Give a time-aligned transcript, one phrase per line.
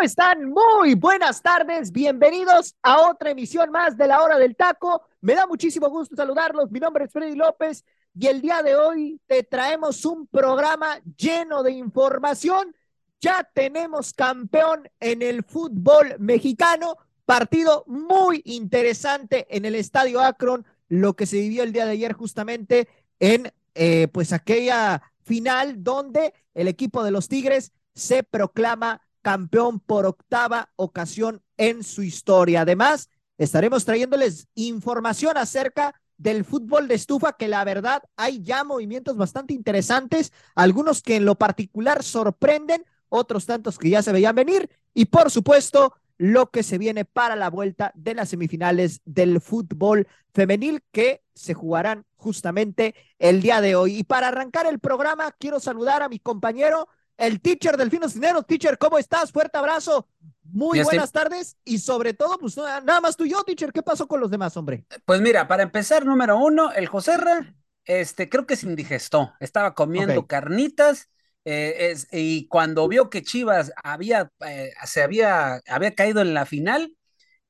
[0.00, 0.48] ¿Cómo están?
[0.48, 5.02] Muy buenas tardes, bienvenidos a otra emisión más de la hora del taco.
[5.20, 7.84] Me da muchísimo gusto saludarlos, mi nombre es Freddy López
[8.18, 12.74] y el día de hoy te traemos un programa lleno de información.
[13.20, 21.12] Ya tenemos campeón en el fútbol mexicano, partido muy interesante en el Estadio Akron, lo
[21.12, 26.68] que se vivió el día de ayer justamente en eh, pues aquella final donde el
[26.68, 32.62] equipo de los Tigres se proclama campeón por octava ocasión en su historia.
[32.62, 39.16] Además, estaremos trayéndoles información acerca del fútbol de estufa, que la verdad hay ya movimientos
[39.16, 44.68] bastante interesantes, algunos que en lo particular sorprenden, otros tantos que ya se veían venir,
[44.92, 50.06] y por supuesto, lo que se viene para la vuelta de las semifinales del fútbol
[50.34, 53.96] femenil que se jugarán justamente el día de hoy.
[53.96, 56.88] Y para arrancar el programa, quiero saludar a mi compañero
[57.20, 58.46] el teacher Delfino Cineros.
[58.46, 59.30] Teacher, ¿cómo estás?
[59.30, 60.08] Fuerte abrazo.
[60.42, 64.08] Muy buenas tardes y sobre todo, pues nada más tú y yo, teacher, ¿qué pasó
[64.08, 64.84] con los demás, hombre?
[65.04, 67.54] Pues mira, para empezar, número uno, el Joserra,
[67.84, 71.08] este, creo que se indigestó, estaba comiendo carnitas
[71.44, 76.96] eh, y cuando vio que Chivas había, eh, se había, había caído en la final,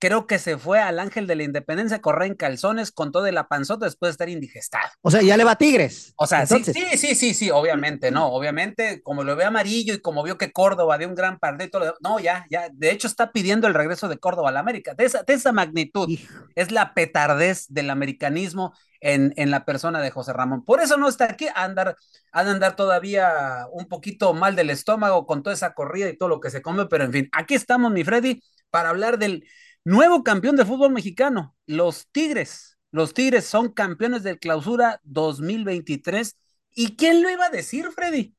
[0.00, 3.22] creo que se fue al Ángel de la Independencia a correr en calzones con todo
[3.22, 4.88] de la panzota después de estar indigestado.
[5.02, 6.14] O sea, ya le va a Tigres.
[6.16, 10.00] O sea, sí, sí, sí, sí, sí, obviamente, no, obviamente, como lo ve amarillo y
[10.00, 13.66] como vio que Córdoba dio un gran partido, no, ya, ya, de hecho está pidiendo
[13.66, 16.08] el regreso de Córdoba a la América, de esa, de esa magnitud,
[16.54, 18.72] es la petardez del americanismo
[19.02, 20.64] en, en, la persona de José Ramón.
[20.64, 21.96] Por eso no está aquí, a andar,
[22.32, 26.40] a andar todavía un poquito mal del estómago con toda esa corrida y todo lo
[26.40, 29.44] que se come, pero en fin, aquí estamos, mi Freddy, para hablar del
[29.84, 32.78] Nuevo campeón del fútbol mexicano, los Tigres.
[32.90, 36.36] Los Tigres son campeones del clausura 2023.
[36.72, 38.34] ¿Y quién lo iba a decir, Freddy?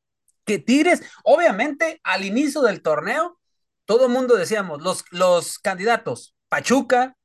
[0.46, 3.40] Que Tigres, obviamente, al inicio del torneo,
[3.85, 7.18] todo el mundo decíamos, los, los candidatos, Pachuca,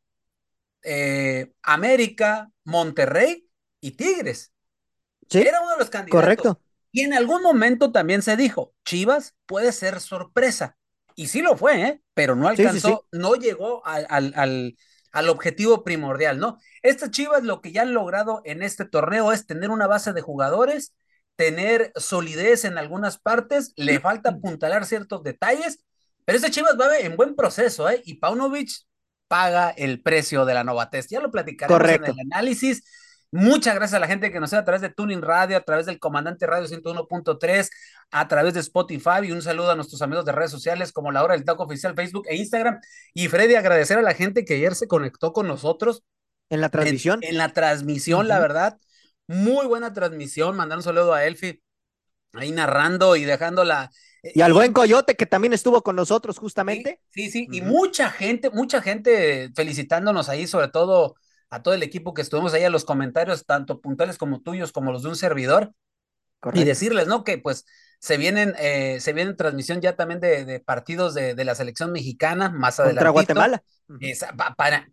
[0.82, 3.48] eh, América, Monterrey
[3.80, 4.52] y Tigres.
[5.28, 6.20] Sí, Era uno de los candidatos.
[6.20, 6.60] Correcto.
[6.92, 10.76] Y en algún momento también se dijo, Chivas puede ser sorpresa.
[11.16, 12.02] Y sí lo fue, ¿eh?
[12.14, 14.76] pero no alcanzó, no llegó al, al,
[15.12, 16.58] al, objetivo primordial, ¿no?
[16.82, 20.20] Estas Chivas lo que ya han logrado en este torneo es tener una base de
[20.20, 20.94] jugadores,
[21.34, 25.82] tener solidez en algunas partes, le falta apuntalar ciertos detalles,
[26.26, 28.02] pero este Chivas va en buen proceso, ¿eh?
[28.04, 28.70] Y Paunovic
[29.26, 31.08] paga el precio de la novatez.
[31.08, 32.84] Ya lo platicaremos en el análisis
[33.32, 35.86] Muchas gracias a la gente que nos ve a través de Tuning Radio, a través
[35.86, 37.68] del Comandante Radio 101.3,
[38.10, 41.24] a través de Spotify y un saludo a nuestros amigos de redes sociales como la
[41.24, 42.80] hora del taco oficial Facebook e Instagram.
[43.14, 46.04] Y Freddy, agradecer a la gente que ayer se conectó con nosotros.
[46.48, 47.20] En la transmisión.
[47.22, 48.78] En, la transmisión, la verdad.
[49.26, 50.56] Muy buena transmisión.
[50.56, 51.60] Mandar un saludo a Elfi
[52.34, 53.90] ahí narrando y dejándola.
[54.22, 57.00] Eh, y al buen Coyote que también estuvo con nosotros justamente.
[57.10, 61.16] Sí, sí, y mucha gente, mucha gente felicitándonos ahí, sobre todo
[61.50, 64.92] a todo el equipo que estuvimos ahí a los comentarios, tanto puntuales como tuyos, como
[64.92, 65.72] los de un servidor,
[66.52, 67.24] y decirles, ¿no?
[67.24, 67.64] Que pues
[67.98, 72.78] se vienen, eh, se vienen transmisión ya también de, partidos de, la selección mexicana más
[72.78, 72.98] adelante.
[72.98, 73.62] Contra Guatemala.
[74.56, 74.86] para,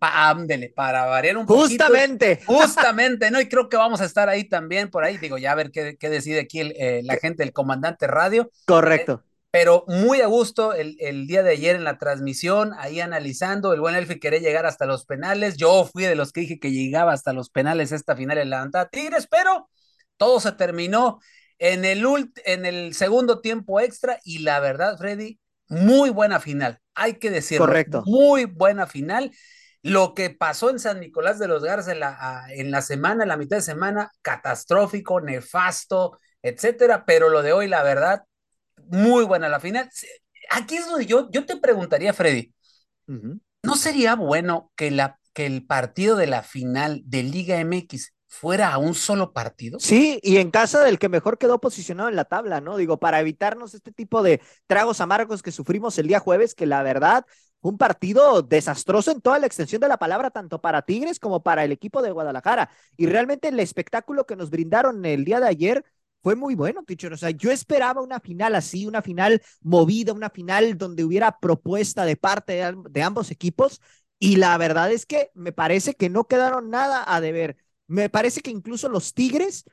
[0.76, 1.68] para variar un poquito.
[1.68, 2.42] Justamente.
[2.48, 3.40] Justamente, ¿no?
[3.40, 5.18] Y creo que vamos a estar ahí también por ahí.
[5.18, 8.50] Digo, ya a ver qué, qué decide aquí eh, la gente del comandante radio.
[8.66, 13.82] Correcto pero muy a gusto el, día de ayer en la transmisión, ahí analizando, el
[13.82, 17.14] buen Elfi quería llegar hasta los penales, yo fui de los que dije que llegaba
[17.14, 19.70] hasta los penales esta final en la Tigres, pero
[20.18, 21.20] todo se terminó
[21.60, 22.04] en el,
[22.46, 27.68] en el segundo tiempo extra y la verdad, Freddy, muy buena final, hay que decirlo.
[27.68, 28.02] Correcto.
[28.08, 29.30] Muy buena final.
[29.84, 33.30] Lo que pasó en San Nicolás de los Garza en la, en la semana, en
[33.30, 38.24] la mitad de semana, catastrófico, nefasto, etcétera, pero lo de hoy, la verdad,
[38.90, 39.90] muy buena la final.
[40.50, 42.54] Aquí es donde yo, yo te preguntaría, Freddy,
[43.08, 48.74] ¿no sería bueno que, la, que el partido de la final de Liga MX fuera
[48.74, 49.80] a un solo partido?
[49.80, 52.78] Sí, y en casa del que mejor quedó posicionado en la tabla, ¿no?
[52.78, 56.84] Digo, para evitarnos este tipo de tragos amargos que sufrimos el día jueves, que la
[56.84, 57.26] verdad
[57.64, 61.64] un partido desastroso en toda la extensión de la palabra, tanto para Tigres como para
[61.64, 62.70] el equipo de Guadalajara.
[62.98, 65.86] Y realmente el espectáculo que nos brindaron el día de ayer
[66.24, 67.14] fue muy bueno, teacher.
[67.14, 72.06] O sea, yo esperaba una final así, una final movida, una final donde hubiera propuesta
[72.06, 72.54] de parte
[72.90, 73.82] de, ambos equipos.
[74.20, 77.58] Y la verdad es que me parece que no quedaron nada a deber.
[77.88, 79.66] Me parece que incluso los Tigres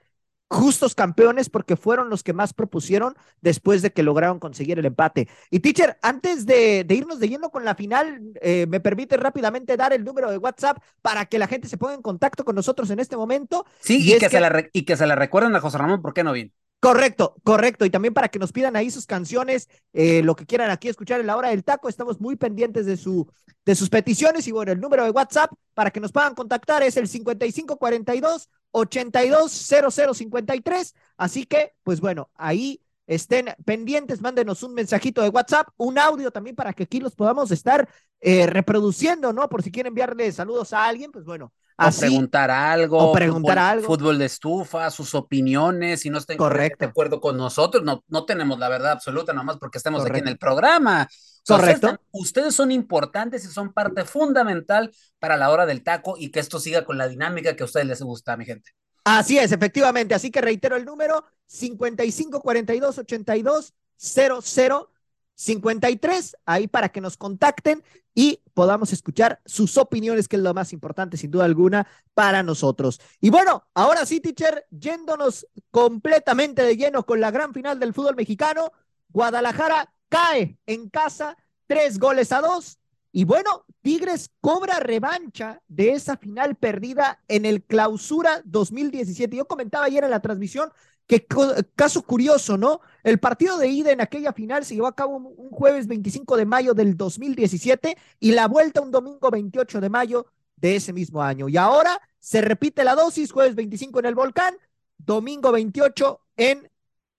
[0.50, 5.28] justos campeones porque fueron los que más propusieron después de que lograron conseguir el empate.
[5.48, 9.92] Y teacher, antes de, irnos de lleno con la final, eh, me permite rápidamente dar
[9.92, 12.98] el número de WhatsApp para que la gente se ponga en contacto con nosotros en
[12.98, 13.64] este momento.
[13.78, 16.24] Sí, y, que, Se la y que se la recuerden a José Ramón, ¿por qué
[16.24, 16.50] no vino?
[16.80, 17.84] Correcto, correcto.
[17.84, 21.20] Y también para que nos pidan ahí sus canciones, eh, lo que quieran aquí escuchar
[21.20, 21.88] en la hora del taco.
[21.90, 23.30] Estamos muy pendientes de, su,
[23.66, 24.48] de sus peticiones.
[24.48, 30.94] Y bueno, el número de WhatsApp para que nos puedan contactar es el 5542 820053.
[31.16, 36.54] Así que, pues bueno, ahí estén pendientes, mándenos un mensajito de WhatsApp, un audio también
[36.54, 37.88] para que aquí los podamos estar
[38.20, 39.48] eh, reproduciendo, ¿no?
[39.48, 41.52] Por si quieren enviarle saludos a alguien, pues bueno,
[41.88, 42.98] o preguntar algo.
[42.98, 43.86] O preguntar fútbol, algo.
[43.86, 48.58] Fútbol de estufa, sus opiniones, si no estén de acuerdo con nosotros, no, no tenemos
[48.58, 51.08] la verdad absoluta, nomás porque estemos aquí en el programa.
[51.46, 51.98] Correcto.
[52.12, 56.60] Ustedes, son importantes y son parte fundamental para la hora del taco y que esto
[56.60, 58.70] siga con la dinámica que a ustedes les gusta, mi gente.
[59.04, 60.14] Así es, efectivamente.
[60.14, 64.90] Así que reitero el número 55 42 82 00
[65.40, 67.82] 53, ahí para que nos contacten
[68.14, 73.00] y podamos escuchar sus opiniones, que es lo más importante, sin duda alguna, para nosotros.
[73.22, 78.16] Y bueno, ahora sí, teacher, yéndonos completamente de lleno con la gran final del fútbol
[78.16, 78.70] mexicano,
[79.08, 82.78] Guadalajara cae en casa, tres goles a dos.
[83.10, 89.34] Y bueno, Tigres cobra revancha de esa final perdida en el clausura 2017.
[89.38, 90.70] Yo comentaba ayer en la transmisión
[91.06, 91.26] que
[91.74, 92.82] caso curioso, ¿no?
[93.02, 96.44] El partido de ida en aquella final se llevó a cabo un jueves 25 de
[96.44, 100.26] mayo del 2017 y la vuelta un domingo 28 de mayo
[100.56, 101.48] de ese mismo año.
[101.48, 104.54] Y ahora se repite la dosis, jueves 25 en el Volcán,
[104.98, 106.70] domingo 28 en,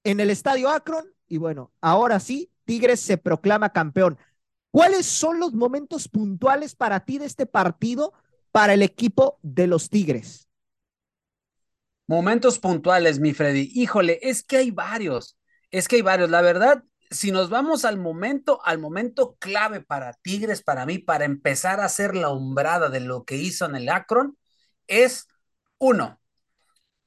[0.03, 1.05] en el Estadio Akron.
[1.27, 4.17] Y bueno, ahora sí, Tigres se proclama campeón.
[4.71, 8.13] ¿Cuáles son los momentos puntuales para ti de este partido
[8.51, 10.47] para el equipo de los Tigres?
[12.07, 13.71] Momentos puntuales, mi Freddy.
[13.73, 15.37] Híjole, es que hay varios,
[15.71, 16.29] es que hay varios.
[16.29, 21.25] La verdad, si nos vamos al momento, al momento clave para Tigres, para mí, para
[21.25, 24.37] empezar a hacer la umbrada de lo que hizo en el Akron,
[24.87, 25.27] es
[25.77, 26.19] uno,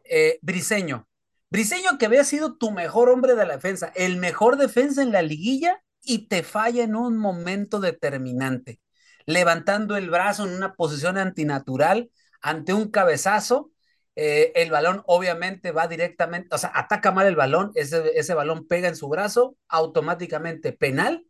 [0.05, 1.09] eh, Briseño.
[1.51, 5.23] Briseño que había sido tu mejor hombre de la defensa, el mejor defensa en la
[5.23, 8.81] liguilla y te falla en un momento determinante,
[9.27, 12.11] levantando el brazo en una posición antinatural
[12.43, 13.71] ante un cabezazo.
[14.17, 18.67] Eh, el balón obviamente va directamente, o sea, ataca mal el balón, ese, ese balón
[18.69, 21.27] pega en su brazo, automáticamente penal.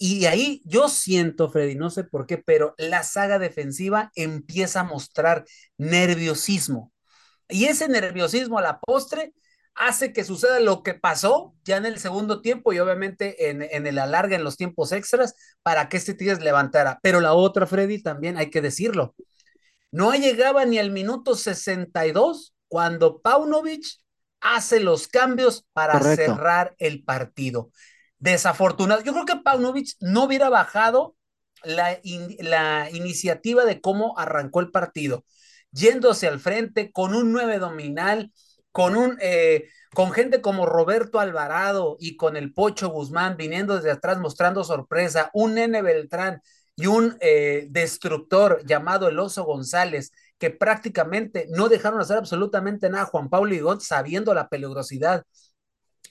[0.00, 4.84] Y ahí yo siento, Freddy, no sé por qué, pero la saga defensiva empieza a
[4.84, 5.44] mostrar
[5.76, 6.92] nerviosismo.
[7.48, 9.32] Y ese nerviosismo a la postre
[9.74, 13.86] hace que suceda lo que pasó ya en el segundo tiempo y obviamente en, en
[13.86, 16.98] el alargue, en los tiempos extras, para que este Tigres levantara.
[17.02, 19.14] Pero la otra, Freddy, también hay que decirlo.
[19.90, 23.84] No llegaba ni al minuto 62 cuando Paunovic
[24.40, 27.70] hace los cambios para cerrar el partido.
[28.18, 29.02] Desafortunado.
[29.02, 31.16] Yo creo que Paunovic no hubiera bajado
[31.64, 31.98] la,
[32.38, 35.24] la iniciativa de cómo arrancó el partido,
[35.70, 38.32] yéndose al frente con un 9 dominal
[38.78, 43.90] con un eh, con gente como Roberto Alvarado y con el Pocho Guzmán viniendo desde
[43.90, 46.42] atrás mostrando sorpresa, un Nene Beltrán
[46.78, 53.02] y un eh, destructor llamado El Oso González, que prácticamente no dejaron hacer absolutamente nada
[53.02, 55.24] a Juan Pablo Igot, sabiendo la peligrosidad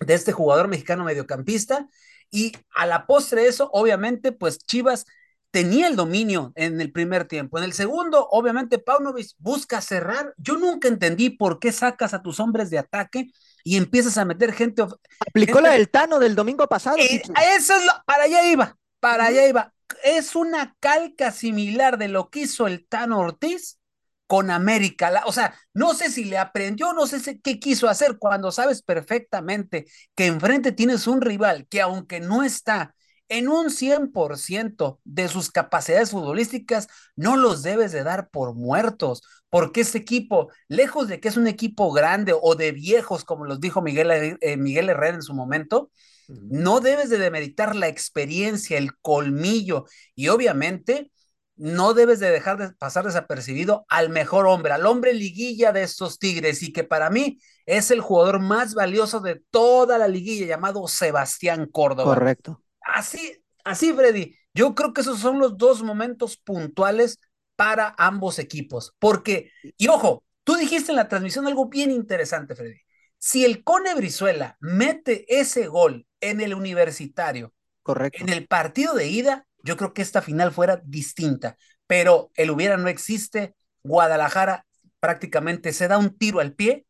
[0.01, 1.87] de este jugador mexicano mediocampista.
[2.29, 5.05] Y a la postre eso, obviamente, pues Chivas
[5.51, 7.57] tenía el dominio en el primer tiempo.
[7.57, 10.33] En el segundo, obviamente, Paunovic busca cerrar.
[10.35, 13.27] Yo nunca entendí por qué sacas a tus hombres de ataque
[13.63, 14.85] y empiezas a meter gente.
[15.25, 16.97] Aplicó la del Tano del domingo pasado.
[16.97, 17.21] Eh,
[17.55, 19.73] eso es lo, para allá iba, para allá iba.
[20.03, 23.79] Es una calca similar de lo que hizo el Tano Ortiz
[24.27, 25.23] con América.
[25.25, 29.85] o sea, no sé si le aprendió, no sé qué quiso hacer cuando sabes perfectamente
[30.15, 32.93] que enfrente tienes un rival que aunque no está
[33.29, 39.81] en un 100% de sus capacidades futbolísticas, no los debes de dar por muertos, porque
[39.81, 43.81] este equipo, lejos de que es un equipo grande o de viejos, como los dijo
[43.81, 45.91] Miguel, eh, Miguel Herrera en su momento,
[46.27, 51.11] no debes de demeritar la experiencia, el colmillo y obviamente
[51.55, 56.19] no debes de dejar de pasar desapercibido al mejor hombre, al hombre liguilla de estos
[56.19, 60.87] Tigres y que para mí es el jugador más valioso de toda la liguilla llamado
[60.87, 62.13] Sebastián Córdoba.
[62.13, 62.61] Correcto.
[62.81, 64.35] Así, así, Freddy.
[64.53, 67.19] Yo creo que esos son los dos momentos puntuales
[67.55, 68.93] para ambos equipos.
[68.99, 72.79] Porque, y ojo, tú dijiste en la transmisión algo bien interesante, Freddy.
[73.17, 78.23] Si el Cone Brizuela mete ese gol en el universitario, Correcto.
[78.23, 81.57] en el partido de ida, yo creo que esta final fuera distinta,
[81.87, 83.55] pero el hubiera no existe.
[83.83, 84.65] Guadalajara
[84.99, 86.85] prácticamente se da un tiro al pie,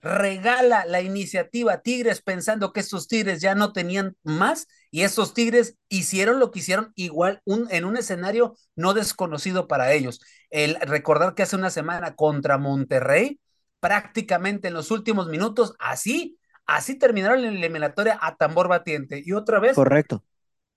[0.00, 5.32] regala la iniciativa a Tigres pensando que estos Tigres ya no tenían más y estos
[5.32, 10.20] Tigres hicieron lo que hicieron igual un, en un escenario no desconocido para ellos.
[10.50, 13.40] El recordar que hace una semana contra Monterrey,
[13.82, 19.58] prácticamente en los últimos minutos, así, así terminaron la eliminatoria a tambor batiente y otra
[19.58, 19.74] vez.
[19.74, 20.22] Correcto.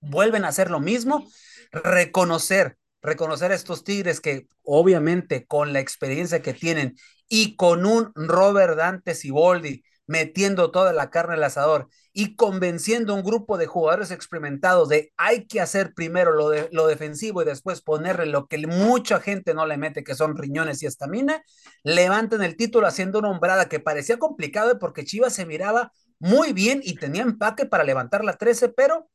[0.00, 1.24] Vuelven a hacer lo mismo,
[1.70, 6.96] reconocer reconocer a estos Tigres que obviamente con la experiencia que tienen
[7.28, 13.16] y con un Robert Dante Siboldi metiendo toda la carne al asador y convenciendo a
[13.16, 17.44] un grupo de jugadores experimentados de hay que hacer primero lo, de, lo defensivo y
[17.44, 21.42] después ponerle lo que mucha gente no le mete, que son riñones y estamina,
[21.82, 26.80] levantan el título haciendo una hombrada que parecía complicado porque Chivas se miraba muy bien
[26.82, 29.10] y tenía empaque para levantar la 13, pero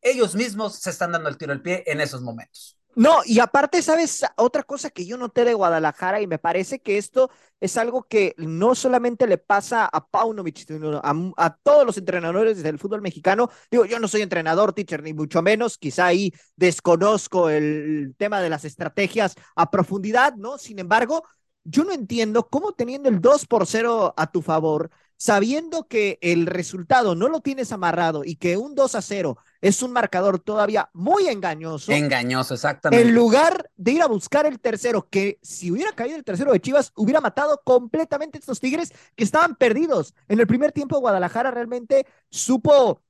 [0.00, 2.75] ellos mismos se están dando el tiro al pie en esos momentos.
[2.98, 4.24] No, y aparte, ¿sabes?
[4.36, 8.34] Otra cosa que yo noté de Guadalajara y me parece que esto es algo que
[8.38, 13.50] no solamente le pasa a Paunovic, sino a, a, todos los entrenadores del fútbol mexicano.
[13.70, 18.48] Digo, yo no soy entrenador, teacher, ni mucho menos, quizá ahí desconozco el tema de
[18.48, 20.56] las estrategias a profundidad, ¿no?
[20.56, 21.22] Sin embargo,
[21.64, 26.46] yo no entiendo cómo teniendo el 2 por 0 a tu favor, sabiendo que el
[26.46, 30.90] resultado no lo tienes amarrado y que un 2 a 0 es un marcador todavía
[30.92, 31.92] muy engañoso.
[31.92, 33.06] Engañoso, exactamente.
[33.06, 36.60] En lugar de ir a buscar el tercero, que si hubiera caído el tercero de
[36.60, 40.14] Chivas, hubiera matado completamente a estos Tigres que estaban perdidos.
[40.28, 43.02] En el primer tiempo, Guadalajara realmente supo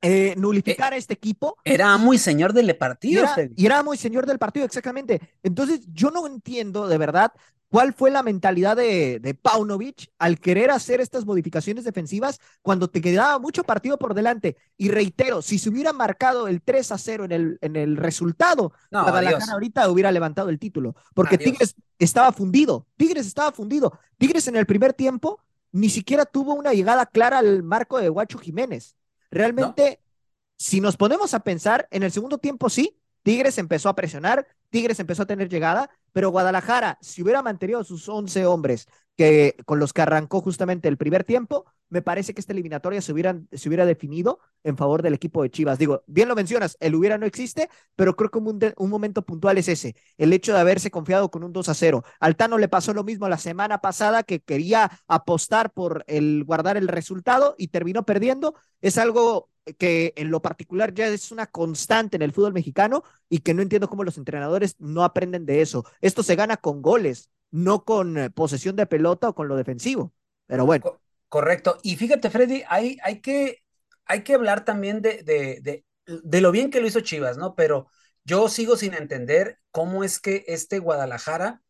[0.00, 1.56] eh, nulificar eh, a este equipo.
[1.64, 3.22] Era muy señor del partido.
[3.22, 5.20] Y era, y era muy señor del partido, exactamente.
[5.42, 7.32] Entonces, yo no entiendo de verdad
[7.74, 13.00] ¿Cuál fue la mentalidad de, de, Paunovic al querer hacer estas modificaciones defensivas cuando te
[13.00, 14.56] quedaba mucho partido por delante?
[14.76, 18.72] Y reitero, si se hubiera marcado el 3 a 0 en el, en el resultado,
[18.92, 21.50] no, Guadalajara ahorita hubiera levantado el título, porque adiós.
[21.50, 23.98] Tigres estaba fundido, Tigres estaba fundido.
[24.18, 25.40] Tigres en el primer tiempo
[25.72, 28.94] ni siquiera tuvo una llegada clara al marco de Guacho Jiménez.
[29.32, 30.10] Realmente, no.
[30.58, 34.98] si nos ponemos a pensar, en el segundo tiempo sí, Tigres empezó a presionar, Tigres
[34.98, 39.92] empezó a tener llegada, pero Guadalajara, si hubiera mantenido sus 11 hombres que, con los
[39.92, 43.86] que arrancó justamente el primer tiempo, me parece que esta eliminatoria se, hubieran, se hubiera
[43.86, 45.78] definido en favor del equipo de Chivas.
[45.78, 49.58] Digo, bien lo mencionas, el hubiera no existe, pero creo que un, un momento puntual
[49.58, 52.02] es ese, el hecho de haberse confiado con un 2 a 0.
[52.18, 56.88] Altano le pasó lo mismo la semana pasada que quería apostar por el guardar el
[56.88, 58.56] resultado y terminó perdiendo.
[58.80, 63.38] Es algo que en lo particular ya es una constante en el fútbol mexicano y
[63.38, 65.84] que no entiendo cómo los entrenadores no aprenden de eso.
[66.00, 70.12] Esto se gana con goles, no con eh, posesión de pelota o con lo defensivo.
[70.46, 71.00] Pero bueno.
[71.28, 71.78] Correcto.
[71.82, 73.62] Y fíjate, Freddy, hay, hay, que,
[74.04, 77.54] hay que hablar también de, de, de, lo bien que lo hizo Chivas, ¿no?
[77.54, 77.88] Pero
[78.24, 81.62] yo sigo sin entender cómo es que este Guadalajara,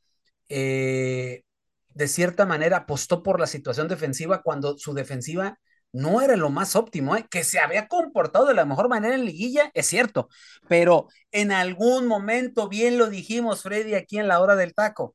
[0.49, 1.45] eh,
[1.89, 5.59] de cierta manera, apostó por la situación defensiva cuando su defensiva
[5.95, 7.25] no era lo más óptimo, ¿eh?
[7.31, 10.29] que se había comportado de la mejor manera en liguilla, es cierto,
[10.69, 15.15] pero en algún momento, bien lo dijimos, Freddy, aquí en la hora del taco,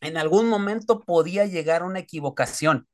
[0.00, 2.88] en algún momento podía llegar una equivocación.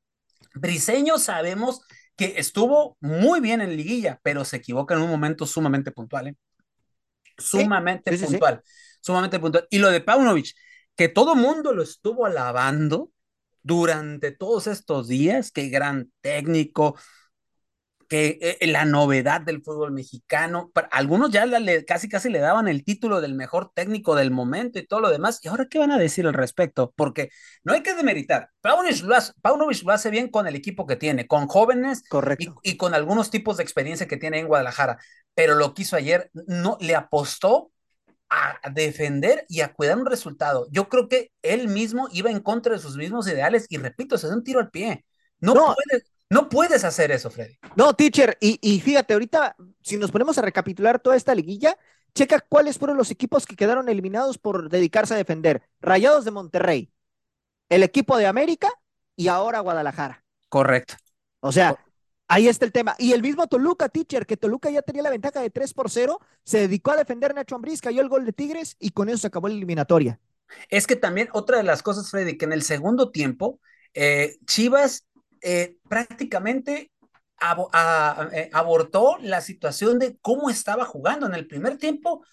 [0.55, 1.81] Briseño sabemos
[2.15, 6.37] que estuvo muy bien en liguilla, pero se equivoca en un momento sumamente puntual, ¿eh?
[7.38, 8.73] sumamente sí, sí, puntual, sí.
[9.00, 9.67] sumamente puntual.
[9.71, 10.55] Y lo de Paunovic,
[10.95, 13.11] que todo mundo lo estuvo alabando,
[13.68, 16.96] durante todos estos días, qué gran técnico,
[18.08, 22.82] que eh, la novedad del fútbol mexicano, algunos ya le, casi casi le daban el
[22.82, 25.98] título del mejor técnico del momento y todo lo demás, y ahora qué van a
[25.98, 27.28] decir al respecto, porque
[27.62, 30.96] no hay que demeritar, Paunovic lo hace, Paunovic lo hace bien con el equipo que
[30.96, 32.54] tiene, con jóvenes Correcto.
[32.62, 34.96] Y, y, con algunos tipos de experiencia que tiene en Guadalajara,
[35.34, 37.70] pero lo que hizo ayer, no, le apostó
[38.30, 40.66] a defender y a cuidar un resultado.
[40.70, 44.28] Yo creo que él mismo iba en contra de sus mismos ideales y repito, se
[44.28, 45.04] da un tiro al pie.
[45.40, 45.75] No, no.
[45.75, 47.58] puedes, no puedes hacer eso, Freddy.
[47.76, 51.76] No, teacher, y, y, fíjate, ahorita, si nos ponemos a recapitular toda esta liguilla,
[52.14, 55.62] checa cuáles fueron los equipos que quedaron eliminados por dedicarse a defender.
[55.80, 56.92] Rayados de Monterrey,
[57.68, 58.68] el equipo de América
[59.16, 60.25] y ahora Guadalajara.
[60.49, 60.94] Correcto.
[61.40, 61.76] O sea,
[62.28, 62.94] Ahí está el tema.
[62.99, 66.20] Y el mismo Toluca, teacher, que Toluca ya tenía la ventaja de 3 por 0,
[66.44, 69.18] se dedicó a defender a Nacho Ambriz, cayó el gol de Tigres y con eso
[69.18, 70.20] se acabó la eliminatoria.
[70.68, 73.61] Es que también otra de las cosas, Freddy, que en el segundo tiempo,
[73.94, 75.06] eh, Chivas
[75.40, 76.92] eh, prácticamente
[77.40, 81.26] eh, abortó la situación de cómo estaba jugando.
[81.26, 82.25] En el primer tiempo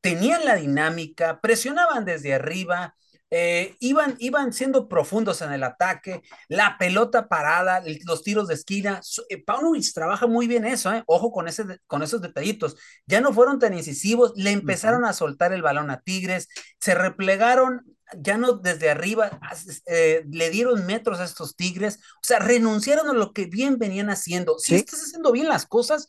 [0.00, 2.94] tenían la dinámica, presionaban desde arriba,
[3.30, 9.00] eh, iban, iban siendo profundos en el ataque, la pelota parada, los tiros de esquina.
[9.28, 11.02] Eh, Paunovic trabaja muy bien eso, ¿eh?
[11.06, 12.76] ojo con, ese, con esos detallitos.
[13.06, 16.48] Ya no fueron tan incisivos, le empezaron a soltar el balón a Tigres,
[16.80, 17.84] se replegaron
[18.16, 19.38] ya no desde arriba,
[19.86, 24.10] eh, le dieron metros a estos Tigres, o sea, renunciaron a lo que bien venían
[24.10, 24.58] haciendo.
[24.58, 26.08] Si estás haciendo bien las cosas,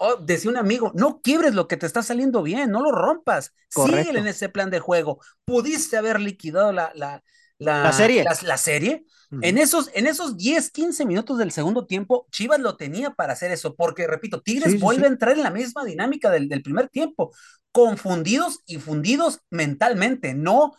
[0.00, 3.52] oh, decía un amigo, no quiebres lo que te está saliendo bien, no lo rompas,
[3.68, 5.20] sigue en ese plan de juego.
[5.44, 7.22] Pudiste haber liquidado la, la,
[7.58, 8.24] la, serie.
[8.42, 9.04] La, serie.
[9.42, 13.52] En esos, en esos 10, 15 minutos del segundo tiempo, Chivas lo tenía para hacer
[13.52, 17.32] eso, porque repito, Tigres vuelve a entrar en la misma dinámica del, del primer tiempo,
[17.70, 20.72] confundidos y fundidos mentalmente, no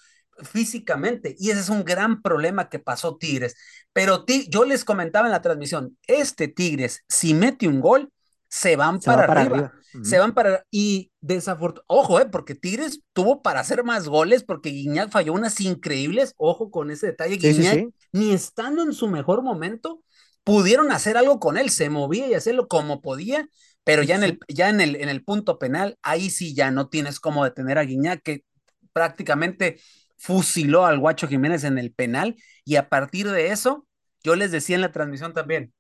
[0.44, 1.36] físicamente.
[1.38, 3.56] Y ese es un gran problema que pasó Tigres.
[3.94, 8.12] Pero yo les comentaba en la transmisión, este Tigres, si mete un gol,
[8.52, 9.72] se van para, arriba.
[10.04, 14.72] Se van para y desafortunadamente, ojo, eh, porque Tigres tuvo para hacer más goles porque
[14.72, 20.04] Guiñac falló unas increíbles, ojo con ese detalle, Guiñac, ni estando en su mejor momento,
[20.44, 23.48] pudieron hacer algo con él, se movía y hacerlo como podía,
[23.86, 26.90] pero ya en el, ya en el, en el punto penal, ahí sí ya no
[26.90, 28.44] tienes cómo detener a Guiñac, que
[28.92, 29.80] prácticamente
[30.18, 33.88] fusiló al Guacho Jiménez en el penal y a partir de eso,
[34.24, 35.74] yo les decía en la transmisión también,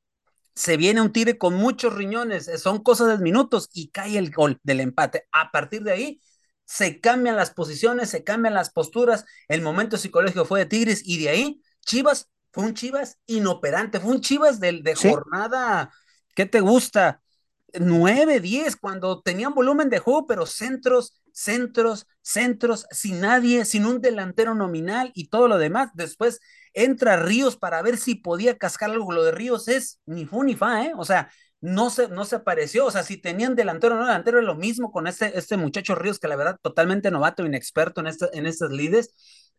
[0.55, 4.31] se viene un tire con muchos riñones, eh, son cosas de minutos y cae el
[4.31, 5.27] gol del empate.
[5.31, 6.21] A partir de ahí
[6.65, 11.21] se cambian las posiciones, se cambian las posturas, el momento psicológico fue de Tigres y
[11.21, 15.91] de ahí Chivas fue un Chivas inoperante, fue un Chivas de, de jornada,
[16.35, 17.21] ¿qué te gusta?
[17.73, 24.01] 9, 10, cuando tenían volumen de juego, pero centros, centros, centros, sin nadie, sin un
[24.01, 25.89] delantero nominal y todo lo demás.
[25.93, 26.41] Después
[26.73, 29.11] entra Ríos para ver si podía cascar algo.
[29.11, 30.93] Lo de Ríos es ni fu ni fa, ¿eh?
[30.97, 32.85] O sea, no se, no se apareció.
[32.85, 35.95] O sea, si tenían delantero o no delantero, es lo mismo con este, este muchacho
[35.95, 39.13] Ríos, que la verdad, totalmente novato, inexperto en, esta, en estas lides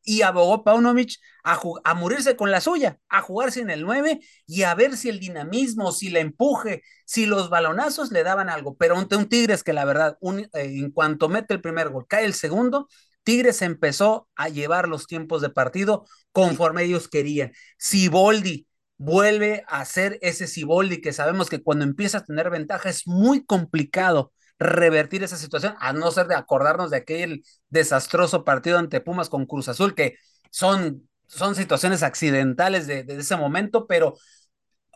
[0.05, 4.63] y abogó Paunovic a, a, morirse con la suya, a jugarse en el 9 y
[4.63, 8.77] a ver si el dinamismo, si el empuje, si los balonazos le daban algo.
[8.77, 12.25] Pero ante un Tigres que la verdad, eh, en cuanto mete el primer gol, cae
[12.25, 12.89] el segundo,
[13.25, 17.53] Tigres empezó a llevar los tiempos de partido conforme ellos querían.
[17.79, 23.07] Siboldi vuelve a ser ese Siboldi que sabemos que cuando empieza a tener ventaja es
[23.07, 29.01] muy complicado revertir esa situación, a no ser de acordarnos de aquel desastroso partido ante
[29.01, 30.17] Pumas con Cruz Azul, que
[30.51, 34.15] son, son situaciones accidentales de, ese momento, pero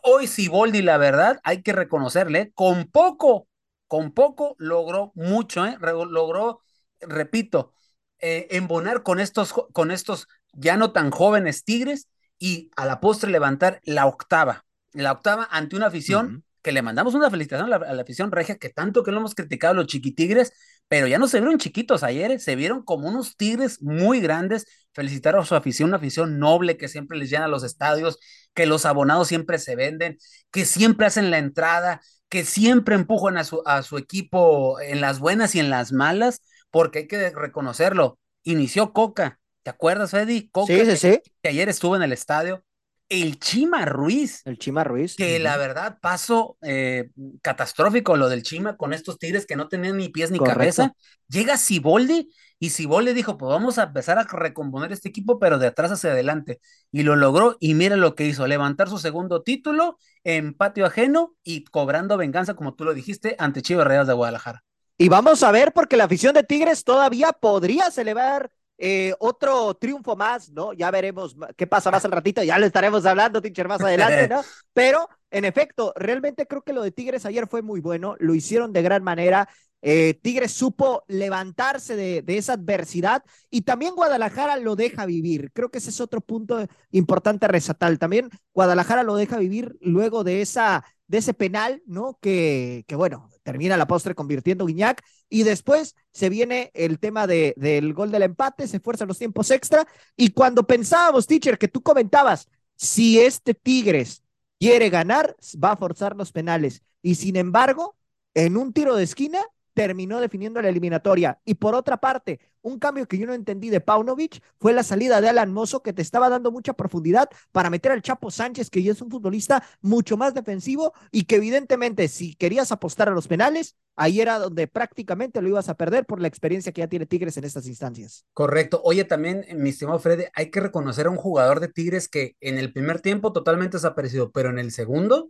[0.03, 3.47] hoy Siboldi, la verdad, hay que reconocerle, con poco,
[3.87, 5.77] con poco logró mucho, ¿eh?
[5.81, 6.61] logró,
[7.01, 7.73] repito,
[8.19, 12.07] eh, embonar con estos, con estos ya no tan jóvenes Tigres
[12.39, 17.13] y a la postre levantar la octava, la octava ante una afición que le mandamos
[17.13, 20.51] una felicitación a la, afición regia, que tanto que lo hemos criticado los chiquitigres,
[20.89, 22.39] pero ya no se vieron chiquitos ayer, ¿eh?
[22.39, 24.65] se vieron como unos tigres muy grandes.
[24.93, 28.19] Felicitar a su afición, una afición noble que siempre les llena los estadios,
[28.53, 30.17] que los abonados siempre se venden,
[30.51, 35.19] que siempre hacen la entrada, que siempre empujan a su, a su equipo en las
[35.19, 38.19] buenas y en las malas, porque hay que reconocerlo.
[38.43, 40.49] Inició Coca, ¿te acuerdas, Eddie?
[40.51, 41.21] Coca, sí, sí, sí.
[41.41, 42.63] que ayer estuvo en el estadio
[43.09, 44.41] el Chima Ruiz.
[44.45, 45.15] El Chima Ruiz.
[45.15, 47.09] Que la verdad pasó eh,
[47.41, 50.93] catastrófico lo del Chima con estos tigres que no tenían ni pies ni cabeza.
[51.29, 55.67] Llega Siboldi y Siboldi dijo, pues vamos a empezar a recomponer este equipo, pero de
[55.67, 56.59] atrás hacia adelante.
[56.91, 61.35] Y lo logró y mira lo que hizo, levantar su segundo título en patio ajeno
[61.43, 64.63] y cobrando venganza, como tú lo dijiste, ante Chivas Reales de Guadalajara.
[64.97, 70.15] Y vamos a ver porque la afición de Tigres todavía podría celebrar eh, otro triunfo
[70.15, 70.73] más, ¿no?
[70.73, 74.41] Ya veremos qué pasa más al ratito, ya le estaremos hablando, teacher, más adelante, ¿no?
[74.73, 78.73] Pero, en efecto, realmente creo que lo de Tigres ayer fue muy bueno, lo hicieron
[78.73, 79.47] de gran manera.
[79.83, 85.51] Eh, Tigres supo levantarse de, de, esa adversidad y también Guadalajara lo deja vivir.
[85.53, 87.95] Creo que ese es otro punto importante a resaltar.
[87.99, 92.17] También Guadalajara lo deja vivir luego de esa de ese penal, ¿no?
[92.21, 97.53] Que, que bueno, termina la postre convirtiendo Guiñac y después se viene el tema de,
[97.55, 101.81] del gol del empate, se fuerzan los tiempos extra y cuando pensábamos, teacher, que tú
[101.81, 104.21] comentabas, si este Tigres
[104.59, 107.95] quiere ganar, va a forzar los penales y sin embargo,
[108.33, 109.39] en un tiro de esquina
[109.77, 111.39] terminó definiendo la eliminatoria.
[111.45, 115.21] Y por otra parte, un cambio que yo no entendí de Paunovic fue la salida
[115.21, 118.81] de Alan Mozo, que te estaba dando mucha profundidad para meter al Chapo Sánchez, que
[118.81, 123.27] ya es un futbolista mucho más defensivo y que evidentemente si querías apostar a los
[123.27, 127.05] penales, ahí era donde prácticamente lo ibas a perder por la experiencia que ya tiene
[127.05, 128.25] Tigres en estas instancias.
[128.33, 128.81] Correcto.
[128.83, 132.57] Oye, también, mi estimado Fred, hay que reconocer a un jugador de Tigres que en
[132.57, 135.29] el primer tiempo totalmente desaparecido, pero en el segundo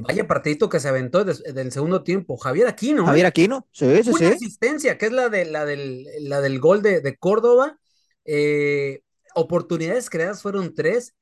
[0.00, 2.36] Vaya partidito que se aventó del segundo tiempo.
[2.36, 3.04] Javier Aquino.
[3.04, 3.06] ¿eh?
[3.06, 6.82] Javier Aquino, sí, sí, Una asistencia, que es la, de, la, del, la del gol
[6.82, 7.78] de, de Córdoba.
[8.24, 9.02] Eh,
[9.34, 11.14] oportunidades creadas fueron tres,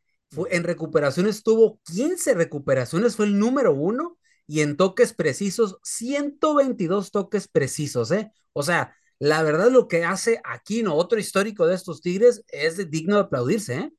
[0.51, 7.49] en recuperaciones tuvo 15 recuperaciones, fue el número uno, y en toques precisos, 122 toques
[7.49, 8.31] precisos, ¿eh?
[8.53, 13.17] O sea, la verdad lo que hace Aquino, otro histórico de estos Tigres, es digno
[13.17, 13.93] de aplaudirse, ¿eh?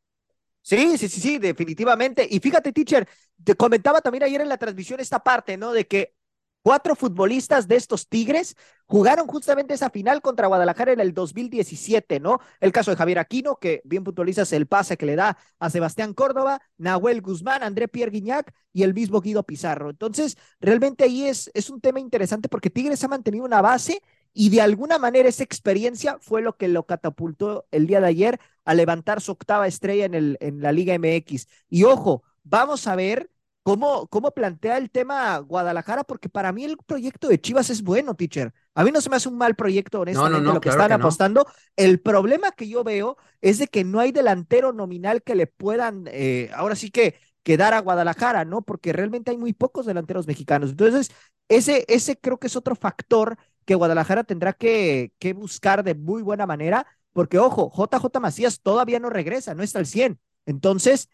[0.67, 2.27] Sí, sí, sí, sí, definitivamente.
[2.29, 3.07] Y fíjate, teacher,
[3.41, 5.71] te comentaba también ayer en la transmisión esta parte, ¿no?
[5.71, 6.13] De que
[6.61, 8.53] cuatro futbolistas de estos Tigres
[8.85, 12.41] jugaron justamente esa final contra Guadalajara en el 2017, ¿no?
[12.59, 16.13] El caso de Javier Aquino, que bien puntualizas el pase que le da a Sebastián
[16.13, 19.89] Córdoba, Nahuel Guzmán, André Pierre Guignac y el mismo Guido Pizarro.
[19.89, 24.01] Entonces, realmente ahí es, es un tema interesante porque Tigres ha mantenido una base
[24.33, 28.39] y de alguna manera esa experiencia fue lo que lo catapultó el día de ayer
[28.65, 31.47] a levantar su octava estrella en, el, en la Liga MX.
[31.69, 33.29] Y ojo, vamos a ver
[33.63, 38.15] cómo, cómo plantea el tema Guadalajara, porque para mí el proyecto de Chivas es bueno,
[38.15, 38.53] teacher.
[38.73, 41.45] A mí no se me hace un mal proyecto, honestamente, lo que están apostando.
[41.75, 46.05] El problema que yo veo es de que no hay delantero nominal que le puedan,
[46.07, 48.61] eh, ahora sí que quedar a Guadalajara, ¿no?
[48.61, 50.69] Porque realmente hay muy pocos delanteros mexicanos.
[50.71, 51.11] Entonces,
[51.49, 56.47] ese, ese creo que es otro factor que Guadalajara tendrá que, buscar de muy buena
[56.47, 60.19] manera, porque ojo, JJ Macías todavía no regresa, no está al 100.
[60.45, 61.09] Entonces,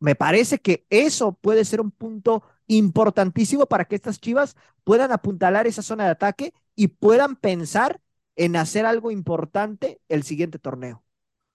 [0.00, 5.66] me parece que eso puede ser un punto importantísimo para que estas chivas puedan apuntalar
[5.66, 8.00] esa zona de ataque y puedan pensar
[8.36, 11.04] en hacer algo importante el siguiente torneo.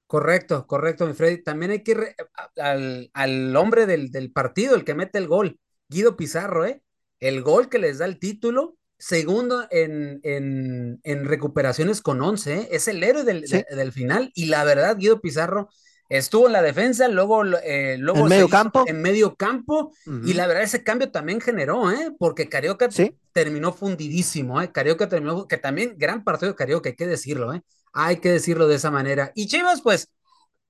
[0.06, 1.42] Correcto, correcto, mi Freddy.
[1.42, 2.16] También hay que ir
[2.58, 6.84] al, hombre del, partido, el que mete el gol, Guido Pizarro, ¿eh?
[7.20, 12.68] El gol que les da el título segundo en, en, en, recuperaciones con 11, ¿eh?
[12.72, 15.68] es el héroe del, del, final y la verdad Guido Pizarro
[16.08, 19.92] estuvo en la defensa, luego, eh, luego en medio campo, en medio campo
[20.24, 22.16] y la verdad ese cambio también generó, ¿eh?
[22.18, 22.88] porque Carioca
[23.34, 24.72] terminó fundidísimo, ¿eh?
[24.72, 27.62] Carioca terminó, que también gran partido de Carioca, hay que decirlo, ¿eh?
[27.92, 29.34] hay que decirlo de esa manera.
[29.36, 30.14] Y Chivas, pues,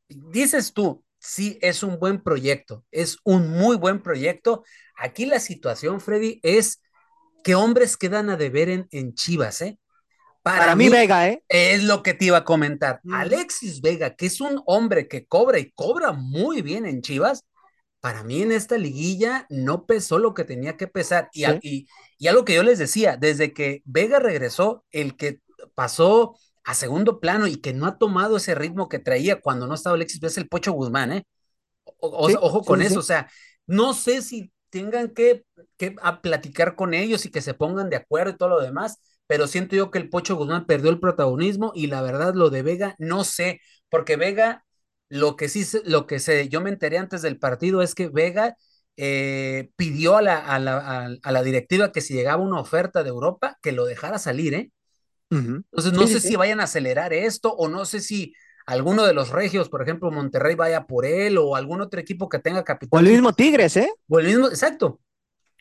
[0.08, 4.64] dices tú, sí, es un buen proyecto, es un muy buen proyecto.
[4.98, 6.80] Aquí la situación, Freddy, es
[7.44, 9.78] ¿Qué hombres quedan a deber en, en Chivas, ¿eh?
[10.42, 11.44] Para, mí, Vega, ¿eh?
[11.48, 13.00] Es lo que te iba a comentar.
[13.12, 17.46] Alexis Vega, que es un hombre que cobra y cobra muy bien en Chivas,
[18.02, 21.30] para mí en esta liguilla no pesó lo que tenía que pesar.
[21.32, 25.40] Y, y, y algo que yo les decía, desde que Vega regresó, el que
[25.76, 29.76] pasó a segundo plano y que no ha tomado ese ritmo que traía cuando no
[29.76, 31.28] estaba Alexis es el Pocho Guzmán, ¿eh?
[32.00, 33.30] ojo con eso, o sea,
[33.66, 35.46] no sé si tengan que,
[35.78, 38.98] que a platicar con ellos y que se pongan de acuerdo y todo lo demás,
[39.28, 42.64] pero siento yo que el Pocho Guzmán perdió el protagonismo y la verdad lo de
[42.64, 44.66] Vega no sé, porque Vega
[45.10, 48.56] lo que sí lo que sé, yo me enteré antes del partido es que Vega
[48.98, 53.10] eh, pidió a la, a, la, a, la, directiva que si llegaba una oferta de
[53.10, 54.72] Europa que lo dejara salir, ¿eh?
[55.30, 58.34] Entonces no sé si vayan a acelerar esto o no sé si
[58.66, 62.40] alguno de los regios, por ejemplo, Monterrey vaya por él o algún otro equipo que
[62.40, 62.98] tenga capital.
[62.98, 63.92] O el mismo Tigres, ¿eh?
[64.08, 65.00] O el mismo, exacto.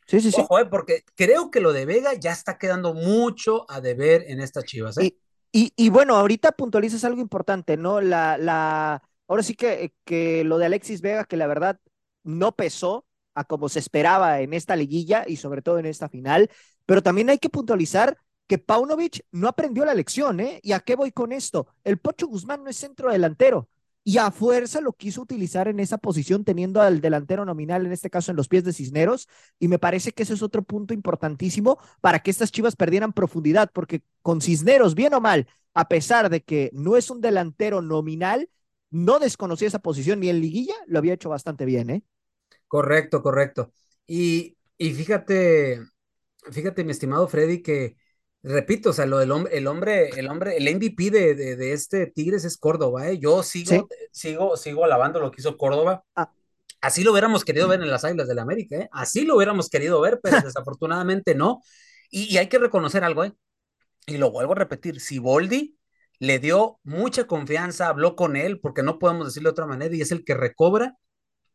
[0.06, 0.66] Sí, sí, Ojo, ¿eh?
[0.66, 4.98] porque creo que lo de Vega ya está quedando mucho a deber en estas chivas,
[4.98, 5.16] ¿eh?
[5.52, 8.00] Y, y, bueno, ahorita puntualizas algo importante, ¿no?
[8.00, 11.78] La, la, ahora sí que, que lo de Alexis Vega, que la verdad
[12.24, 16.50] no pesó a como se esperaba en esta liguilla y sobre todo en esta final,
[16.86, 18.16] pero también hay que puntualizar
[18.52, 20.60] que Paunovic no aprendió la lección, ¿eh?
[20.62, 21.68] ¿Y a qué voy con esto?
[21.84, 23.70] El Pocho Guzmán no es centro delantero
[24.04, 28.10] y a fuerza lo quiso utilizar en esa posición teniendo al delantero nominal, en este
[28.10, 29.26] caso en los pies de Cisneros,
[29.58, 33.70] y me parece que ese es otro punto importantísimo para que estas chivas perdieran profundidad,
[33.72, 38.50] porque con Cisneros, bien o mal, a pesar de que no es un delantero nominal,
[38.90, 42.02] no desconocía esa posición ni en liguilla lo había hecho bastante bien, ¿eh?
[42.68, 43.72] Correcto, correcto.
[44.06, 45.80] Y, y fíjate,
[46.50, 47.96] fíjate, mi estimado Freddy, que
[48.42, 52.06] repito, o sea, lo del hombre, el hombre, el hombre, el MVP de, de, este
[52.06, 53.18] Tigres es Córdoba, ¿eh?
[53.18, 56.04] Yo sigo, sigo, sigo alabando lo que hizo Córdoba.
[56.16, 56.32] Ah.
[56.80, 58.88] Así lo hubiéramos querido ver en las Águilas del la América, ¿eh?
[58.90, 61.62] Así lo hubiéramos querido ver, pero desafortunadamente no.
[62.10, 63.32] Y, hay que reconocer algo, ¿eh?
[64.06, 65.78] Y lo vuelvo a repetir, si Boldi
[66.18, 70.00] le dio mucha confianza, habló con él, porque no podemos decirlo de otra manera, y
[70.00, 70.96] es el que recobra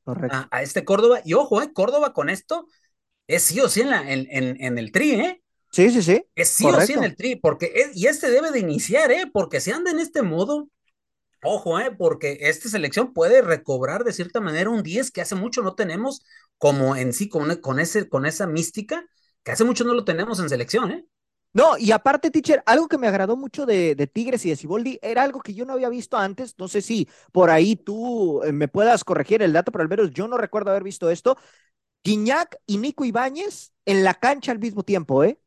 [0.06, 1.20] a, a, este Córdoba.
[1.26, 1.74] Y ojo, ¿eh?
[1.74, 2.66] Córdoba con esto
[3.28, 5.44] es sí o sí en, la, en, en, en el tri, ¿eh?
[5.72, 6.24] Sí, sí, sí.
[6.36, 9.30] Es sí o sí en el tri, porque y este debe de iniciar, ¿eh?
[9.32, 10.70] Porque si anda en este modo,
[11.44, 11.92] ojo, ¿eh?
[11.98, 16.22] Porque esta selección puede recobrar de cierta manera un 10 que hace mucho no tenemos,
[16.58, 19.06] como en sí, con, con, ese, con esa mística,
[19.44, 21.06] que hace mucho no lo tenemos en selección, ¿eh?
[21.54, 25.00] No, y aparte, teacher, algo que me agradó mucho de, de, Tigres y de Ciboldi
[25.02, 26.54] era algo que yo no había visto antes.
[26.60, 30.12] No sé si por ahí tú eh, me puedas corregir el dato, pero al menos
[30.12, 31.36] yo no recuerdo haber visto esto.
[32.04, 35.40] Guiñac y Nico Ibáñez en la cancha al mismo tiempo, ¿eh?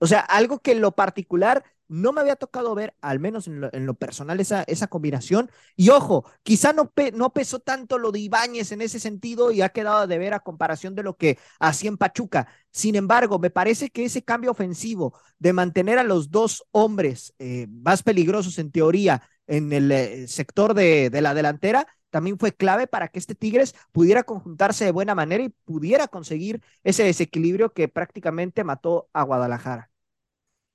[0.00, 3.86] O sea, algo que en lo particular no me había tocado ver, al menos en
[3.86, 5.50] lo, personal, esa, esa combinación.
[5.76, 9.70] Y ojo, quizá no, no pesó tanto lo de Ibáñez en ese sentido y ha
[9.70, 12.46] quedado de ver a comparación de lo que hacía en Pachuca.
[12.70, 17.66] Sin embargo, me parece que ese cambio ofensivo de mantener a los dos hombres eh,
[17.68, 22.86] más peligrosos en teoría en el eh, sector de, de la delantera también fue clave
[22.86, 27.88] para que este Tigres pudiera conjuntarse de buena manera y pudiera conseguir ese desequilibrio que
[27.88, 29.89] prácticamente mató a Guadalajara.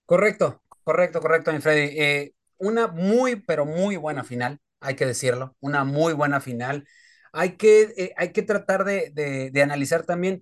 [0.06, 2.00] Correcto, correcto, correcto, mi Freddy.
[2.00, 6.88] Eh, una muy, pero muy buena final, hay que decirlo, una muy buena final.
[7.34, 9.12] Hay que, eh, hay que tratar de,
[9.52, 10.42] de, analizar también.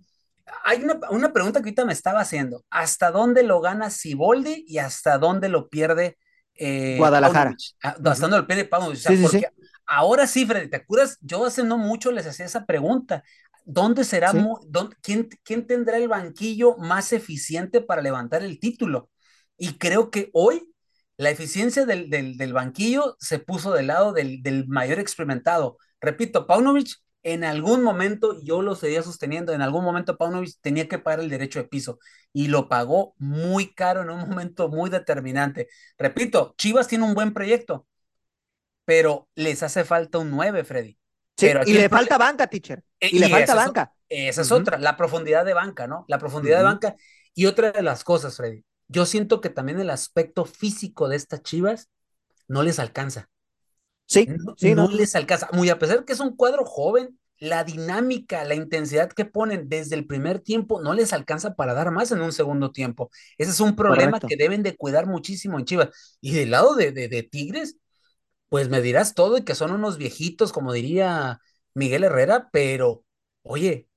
[0.63, 2.63] Hay una, una, pregunta que ahorita me estaba haciendo.
[2.69, 6.17] ¿Hasta dónde lo gana Siboldi y hasta dónde lo pierde
[6.53, 7.55] eh, Guadalajara?
[7.81, 9.01] Ah, hasta dónde lo pierde Paunovic.
[9.21, 9.47] porque
[9.85, 11.17] Ahora sí, Freddy, ¿te acuerdas?
[11.21, 13.23] Yo hace no mucho les hacía esa pregunta.
[13.65, 14.33] ¿Dónde será,
[15.01, 19.09] quién, quién tendrá el banquillo más eficiente para levantar el título?
[19.63, 20.69] Y creo que hoy
[21.15, 25.77] la eficiencia del, del, banquillo se puso del lado del, del, mayor experimentado.
[26.01, 30.99] Repito, Paunovic en algún momento, yo lo seguía sosteniendo, en algún momento Paunovic tenía que
[30.99, 31.99] pagar el derecho de piso
[32.33, 35.69] y lo pagó muy caro en un momento muy determinante.
[35.97, 37.87] Repito, Chivas tiene un buen proyecto,
[38.83, 40.97] pero les hace falta un 9, Freddy.
[41.37, 42.83] Sí, y le falta banca, teacher.
[42.99, 43.93] Eh, y, le falta banca.
[44.09, 46.03] esa es otra, la profundidad de banca, ¿no?
[46.09, 46.95] La profundidad de banca.
[47.33, 51.41] Y otra de las cosas, Freddy, yo siento que también el aspecto físico de estas
[51.41, 51.89] chivas
[52.47, 53.29] no les alcanza.
[54.05, 55.49] Sí, no, sí, no, les alcanza.
[55.51, 59.95] Muy a pesar que es un cuadro joven, la dinámica, la intensidad que ponen desde
[59.95, 63.09] el primer tiempo no les alcanza para dar más en un segundo tiempo.
[63.37, 65.89] Ese es un problema que deben de cuidar muchísimo en Chivas.
[66.21, 67.77] Y del lado de, de Tigres,
[68.49, 71.39] pues me dirás todo y que son unos viejitos, como diría
[71.73, 73.03] Miguel Herrera, pero
[73.41, 73.89] oye,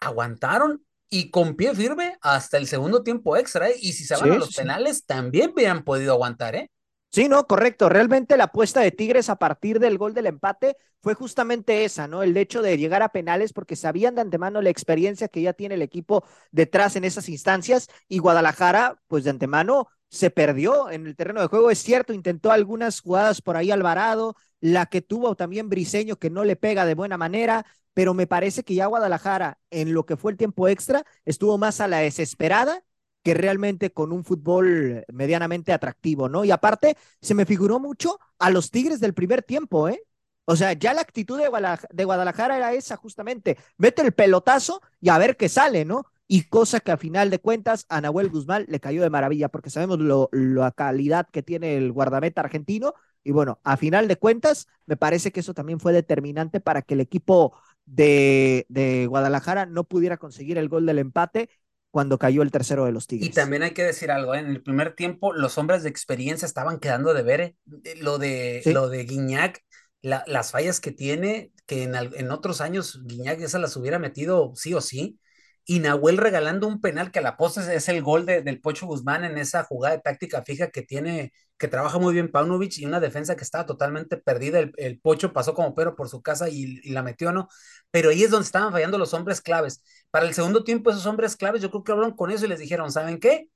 [0.00, 3.76] aguantaron y con pie firme hasta el segundo tiempo extra, ¿eh?
[3.80, 6.70] y si se van a los penales, también habían podido aguantar, ¿eh?
[7.14, 7.88] Sí, no, correcto.
[7.88, 12.24] Realmente la apuesta de Tigres a partir del gol del empate fue justamente esa, ¿no?
[12.24, 15.76] El hecho de llegar a penales porque sabían de antemano la experiencia que ya tiene
[15.76, 21.14] el equipo detrás en esas instancias y Guadalajara, pues de antemano se perdió en el
[21.14, 21.70] terreno de juego.
[21.70, 26.42] Es cierto, intentó algunas jugadas por ahí Alvarado, la que tuvo también Briseño que no
[26.42, 30.32] le pega de buena manera, pero me parece que ya Guadalajara, en lo que fue
[30.32, 32.82] el tiempo extra, estuvo más a la desesperada
[33.24, 36.44] que realmente con un fútbol medianamente atractivo, ¿no?
[36.44, 40.04] Y aparte, se me figuró mucho a los Tigres del primer tiempo, ¿eh?
[40.44, 44.82] O sea, ya la actitud de Guadalajara, de Guadalajara era esa justamente, mete el pelotazo
[45.00, 46.04] y a ver qué sale, ¿no?
[46.26, 49.70] y cosa que a final de cuentas a Nahuel Guzmán le cayó de maravilla porque
[49.70, 54.66] sabemos lo, la calidad que tiene el guardameta argentino y bueno, a final de cuentas
[54.86, 57.54] me parece que eso también fue determinante para que el equipo
[57.86, 61.50] de, de Guadalajara no pudiera conseguir el gol del empate
[61.94, 63.28] cuando cayó el tercero de los Tigres.
[63.28, 64.40] Y también hay que decir algo, ¿eh?
[64.40, 67.56] en el primer tiempo los hombres de experiencia estaban quedando de ver ¿eh?
[68.00, 69.62] lo de lo de Guiñac,
[70.02, 74.52] las fallas que tiene, que en, en otros años Guiñac ya se las hubiera metido
[74.56, 75.20] sí o sí
[75.66, 79.24] y Nahuel regalando un penal que a la posta es el gol del Pocho Guzmán
[79.24, 83.00] en esa jugada de táctica fija que tiene, que trabaja muy bien Paunovic y una
[83.00, 84.58] defensa que estaba totalmente perdida.
[84.58, 87.48] El, Pocho pasó como pero por su casa y, la metió, ¿no?
[87.90, 89.82] Pero ahí es donde estaban fallando los hombres claves.
[90.10, 92.58] Para el segundo tiempo, esos hombres claves, yo creo que hablaron con eso y les
[92.58, 93.48] dijeron, ¿saben qué?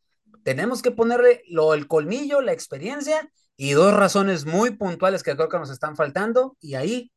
[0.44, 5.48] Tenemos que ponerle lo, el colmillo, la experiencia y dos razones muy puntuales que creo
[5.50, 7.12] que nos están faltando y ahí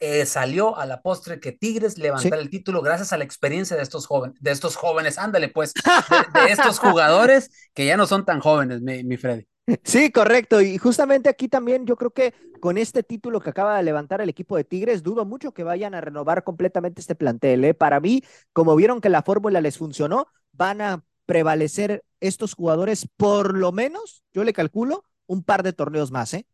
[0.00, 3.82] eh, salió a la postre que Tigres levantara el título gracias a la experiencia de
[3.82, 8.40] estos jóvenes, de estos jóvenes, ándale pues, de, estos jugadores que ya no son tan
[8.40, 9.46] jóvenes, mi, mi, Freddy.
[9.84, 10.60] Sí, correcto.
[10.60, 14.28] Y justamente aquí también yo creo que con este título que acaba de levantar el
[14.28, 17.64] equipo de Tigres, dudo mucho que vayan a renovar completamente este plantel.
[17.64, 17.74] ¿eh?
[17.74, 23.56] Para mí, como vieron que la fórmula les funcionó, van a prevalecer estos jugadores por
[23.56, 26.46] lo menos, yo le calculo, un par de torneos más, ¿eh?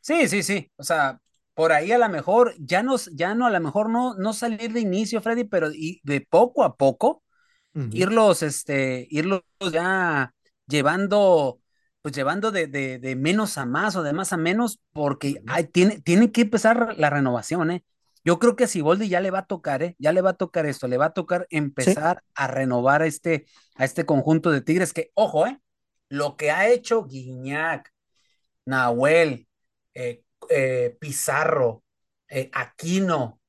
[0.00, 0.70] Sí, sí, sí.
[0.76, 1.20] O sea,
[1.58, 4.72] por ahí a lo mejor, ya no, ya no, a lo mejor no, no salir
[4.72, 7.24] de inicio, Freddy, pero y de poco a poco,
[7.90, 9.42] irlos, este, irlos
[9.72, 10.32] ya
[10.68, 11.60] llevando,
[12.00, 16.00] pues llevando de, de, menos a más o de más a menos, porque hay, tiene,
[16.00, 17.84] tiene que empezar la renovación, ¿eh?
[18.24, 19.96] Yo creo que a Siboldi ya le va a tocar, ¿eh?
[19.98, 23.46] Ya le va a tocar esto, le va a tocar empezar a renovar a este,
[23.74, 25.58] a este conjunto de Tigres que, ojo, ¿eh?
[26.08, 27.92] Lo que ha hecho Guiñac,
[28.64, 29.48] Nahuel,
[29.94, 31.82] eh, eh, Pizarro,
[32.28, 33.40] eh, Aquino,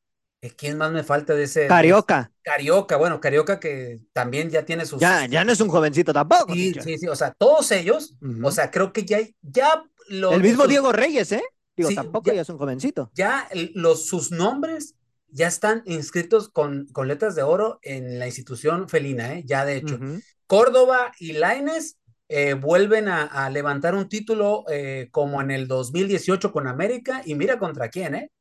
[0.42, 1.68] eh, ¿quién más me falta de ese?
[1.68, 2.32] Carioca.
[2.42, 5.00] Carioca, bueno, Carioca que también ya tiene sus.
[5.00, 6.54] Ya, ya no es un jovencito tampoco.
[6.54, 10.68] Sí, sí, sí, o sea, todos ellos, o sea, creo que ya, ya El mismo
[10.68, 11.44] Diego Reyes, ¿eh?
[11.76, 13.12] Digo, tampoco ya, es un jovencito.
[13.14, 14.96] Ya los, sus nombres
[15.28, 19.44] ya están inscritos con, con letras de oro en la institución felina, ¿eh?
[19.46, 20.00] Ya de hecho.
[20.48, 21.99] Córdoba y Laines
[22.32, 27.58] eh, vuelven a, levantar un título eh, como en el 2018 con América y mira
[27.58, 28.32] contra quién, ¿eh?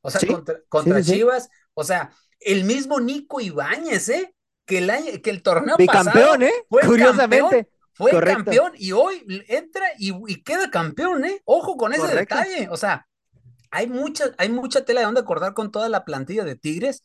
[0.00, 0.20] O sea,
[0.68, 4.34] contra, Chivas, o sea, el mismo Nico Ibáñez, ¿eh?
[4.64, 6.52] Que el, que el torneo pasado ¿eh?
[6.70, 7.68] fue Curiosamente.
[7.92, 11.42] fue campeón y hoy entra y, queda campeón, ¿eh?
[11.44, 13.06] Ojo con ese detalle, o sea,
[13.70, 17.02] hay mucha, hay mucha tela de donde acordar con toda la plantilla de Tigres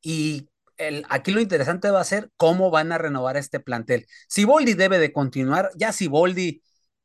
[0.00, 0.48] y
[0.88, 4.06] el, aquí lo interesante va a ser cómo van a renovar este plantel.
[4.28, 6.62] Si Boldi debe de continuar, ya si Boldi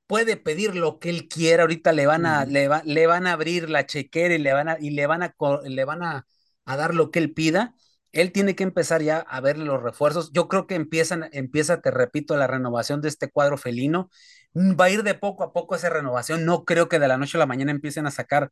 [0.08, 3.70] puede pedir lo que él quiera, ahorita le van a, le, le, van a abrir
[3.70, 5.36] la chequera y le van a, y le van a,
[5.66, 6.26] le van a,
[6.66, 7.76] a, dar lo que él pida.
[8.14, 10.32] Él tiene que empezar ya a ver los refuerzos.
[10.34, 14.10] Yo creo que empiezan, empieza, te repito, la renovación de este cuadro felino.
[14.56, 16.46] Va a ir de poco a poco esa renovación.
[16.46, 18.52] No creo que de la noche a la mañana empiecen a sacar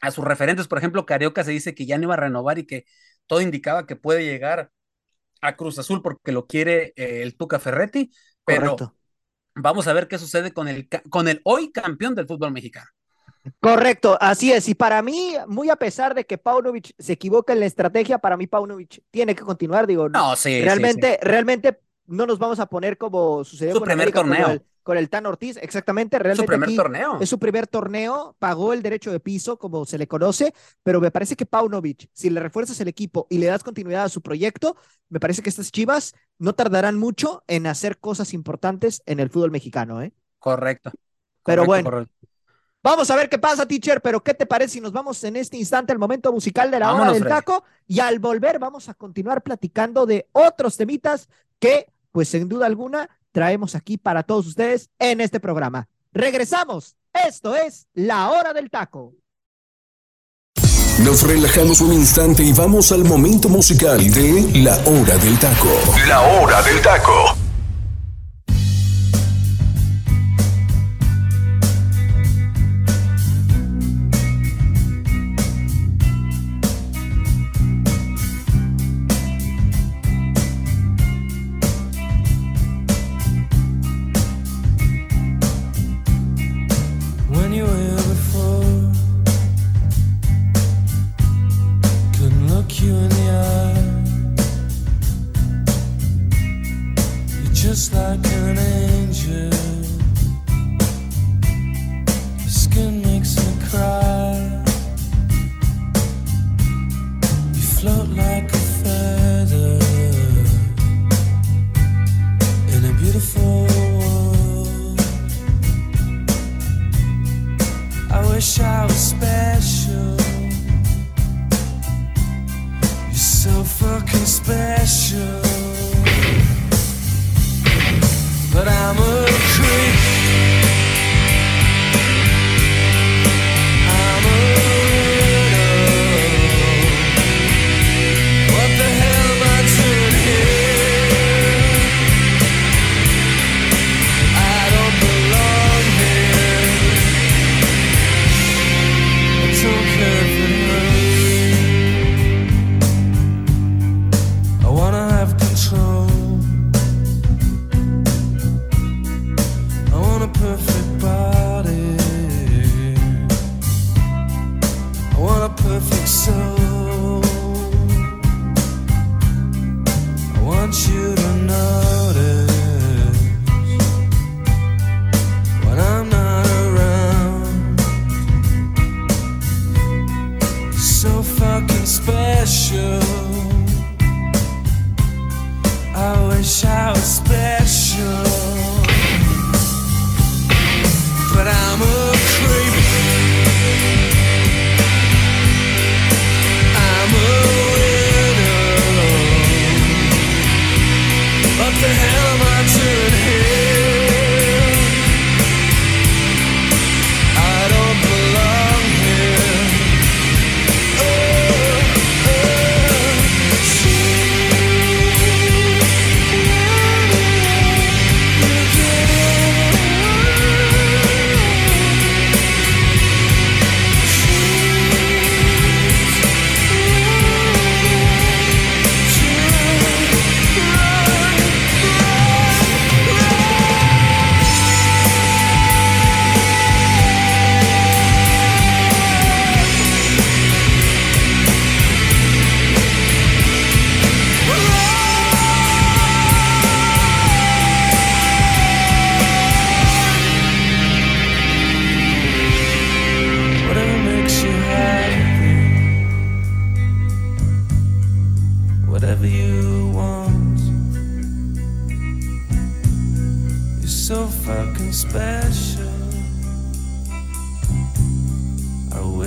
[0.00, 0.68] a sus referentes.
[0.68, 2.84] Por ejemplo, Carioca se dice que ya no iba a renovar y que
[3.26, 4.70] todo indicaba que puede llegar
[5.40, 8.10] a Cruz Azul porque lo quiere eh, el Tuca Ferretti,
[8.44, 8.76] pero
[9.54, 12.88] vamos a ver qué sucede con el, con el hoy campeón del fútbol mexicano.
[13.60, 14.68] Correcto, así es.
[14.68, 18.36] Y para mí, muy a pesar de que Paunovic se equivoca en la estrategia, para
[18.36, 19.86] mí Paunovic tiene que continuar.
[19.86, 24.44] Digo, no, sí, realmente, realmente no nos vamos a poner como sucedió su primer torneo
[24.44, 24.62] con el
[25.08, 26.18] Tan Ortiz, exactamente.
[26.18, 27.18] Realmente su primer torneo.
[27.20, 31.10] Es su primer torneo, pagó el derecho de piso, como se le conoce, pero me
[31.10, 34.76] parece que Paunovic, si le refuerzas el equipo y le das continuidad a su proyecto,
[35.08, 39.50] me parece que estas chivas no tardarán mucho en hacer cosas importantes en el fútbol
[39.50, 40.12] mexicano, ¿eh?
[40.38, 40.92] Correcto.
[41.44, 42.06] Pero bueno.
[42.82, 45.56] Vamos a ver qué pasa, teacher, pero ¿qué te parece si nos vamos en este
[45.56, 47.64] instante al momento musical de la hora del taco?
[47.86, 53.08] Y al volver vamos a continuar platicando de otros temitas que, pues sin duda alguna,
[53.34, 55.88] traemos aquí para todos ustedes en este programa.
[56.12, 56.94] Regresamos.
[57.12, 59.12] Esto es La Hora del Taco.
[61.02, 65.68] Nos relajamos un instante y vamos al momento musical de La Hora del Taco.
[66.06, 67.43] La Hora del Taco.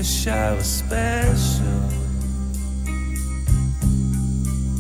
[0.07, 1.81] Wish I was special,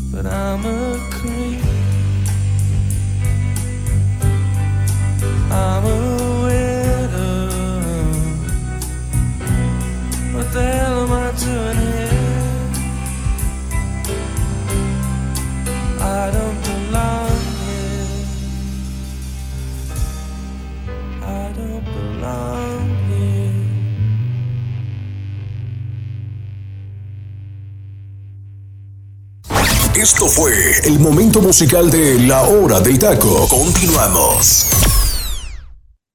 [0.09, 1.61] but I'm a creep.
[5.51, 6.16] I'm a
[30.09, 30.53] Esto fue
[30.85, 33.45] el momento musical de La Hora del Taco.
[33.49, 34.65] Continuamos.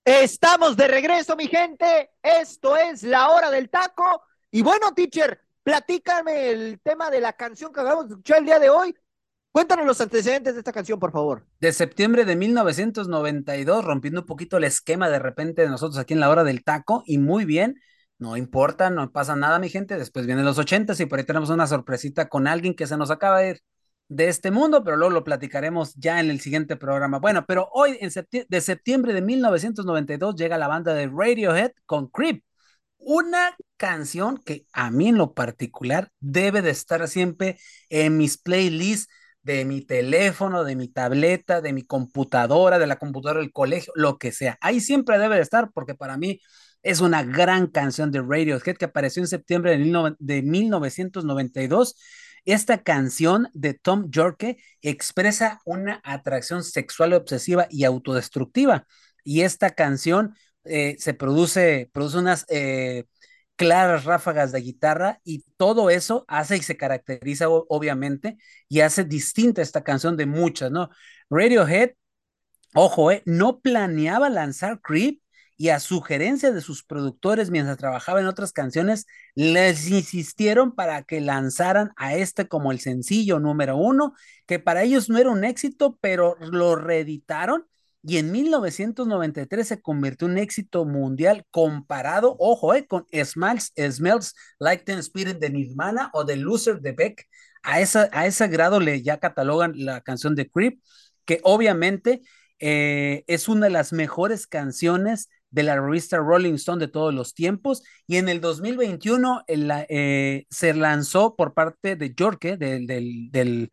[0.03, 2.09] Estamos de regreso, mi gente.
[2.23, 4.23] Esto es La Hora del Taco.
[4.51, 8.59] Y bueno, teacher, platícame el tema de la canción que acabamos de escuchar el día
[8.59, 8.97] de hoy.
[9.53, 11.47] Cuéntanos los antecedentes de esta canción, por favor.
[11.61, 16.21] De septiembre de 1992, rompiendo un poquito el esquema de repente de nosotros aquí en
[16.21, 17.79] la hora del taco, y muy bien,
[18.17, 19.99] no importa, no pasa nada, mi gente.
[19.99, 23.11] Después vienen los ochentas y por ahí tenemos una sorpresita con alguien que se nos
[23.11, 23.63] acaba de ir
[24.15, 27.19] de este mundo, pero luego lo platicaremos ya en el siguiente programa.
[27.19, 32.09] Bueno, pero hoy, en septi- de septiembre de 1992, llega la banda de Radiohead con
[32.09, 32.43] Creep,
[32.99, 37.59] una canción que a mí en lo particular debe de estar siempre
[37.91, 43.41] en mis playlists de mi teléfono, de mi tableta, de mi computadora, de la computadora
[43.41, 44.57] del colegio, lo que sea.
[44.61, 46.41] Ahí siempre debe de estar porque para mí
[46.83, 51.97] es una gran canción de Radiohead que apareció en septiembre de, de 1992.
[52.45, 58.87] Esta canción de Tom Yorke expresa una atracción sexual obsesiva y autodestructiva.
[59.25, 60.35] Y esta canción
[60.65, 63.05] eh, se produce, produce unas eh,
[63.57, 68.37] claras ráfagas de guitarra y todo eso hace y se caracteriza obviamente
[68.69, 70.91] y hace distinta esta canción de muchas, ¿no?
[71.31, 71.93] Radiohead,
[72.75, 75.22] ojo, eh, no planeaba lanzar Creep
[75.63, 79.07] y a sugerencia de sus productores mientras trabajaba en otras canciones,
[79.37, 84.13] les insistieron para que lanzaran a este como el sencillo número uno,
[84.45, 87.65] que para ellos no era un éxito, pero lo reeditaron
[88.03, 94.35] y en 1993 se convirtió en un éxito mundial comparado, ojo, eh, con Smells, Smells
[94.59, 97.29] Like Teen Spirit de Nirvana o de Loser de Beck.
[97.63, 100.81] A, esa, a ese grado le ya catalogan la canción de Creep,
[101.25, 102.21] que obviamente
[102.59, 107.35] eh, es una de las mejores canciones de la revista Rolling Stone de todos los
[107.35, 107.85] tiempos.
[108.09, 112.09] Y en el 2021 el, eh, se lanzó por parte de
[112.59, 113.71] del, del, del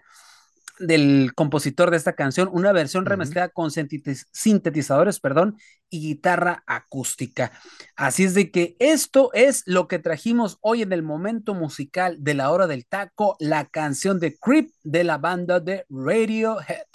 [0.79, 5.57] del compositor de esta canción, una versión remezclada con sintetizadores, perdón,
[5.89, 7.51] y guitarra acústica.
[7.95, 12.33] Así es de que esto es lo que trajimos hoy en el momento musical de
[12.33, 16.87] la hora del taco, la canción de Creep de la banda de Radiohead.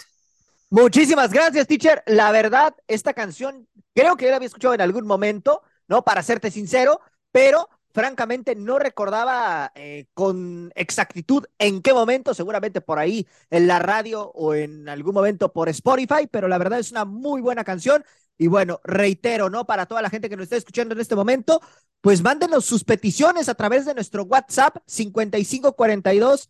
[0.69, 2.03] Muchísimas gracias, teacher.
[2.05, 6.03] La verdad, esta canción creo que yo la había escuchado en algún momento, ¿no?
[6.03, 6.99] Para serte sincero,
[7.31, 13.79] pero francamente no recordaba eh, con exactitud en qué momento, seguramente por ahí en la
[13.79, 18.03] radio o en algún momento por Spotify, pero la verdad es una muy buena canción.
[18.37, 19.65] Y bueno, reitero, ¿no?
[19.65, 21.61] Para toda la gente que nos está escuchando en este momento,
[22.01, 26.49] pues mándenos sus peticiones a través de nuestro WhatsApp 5542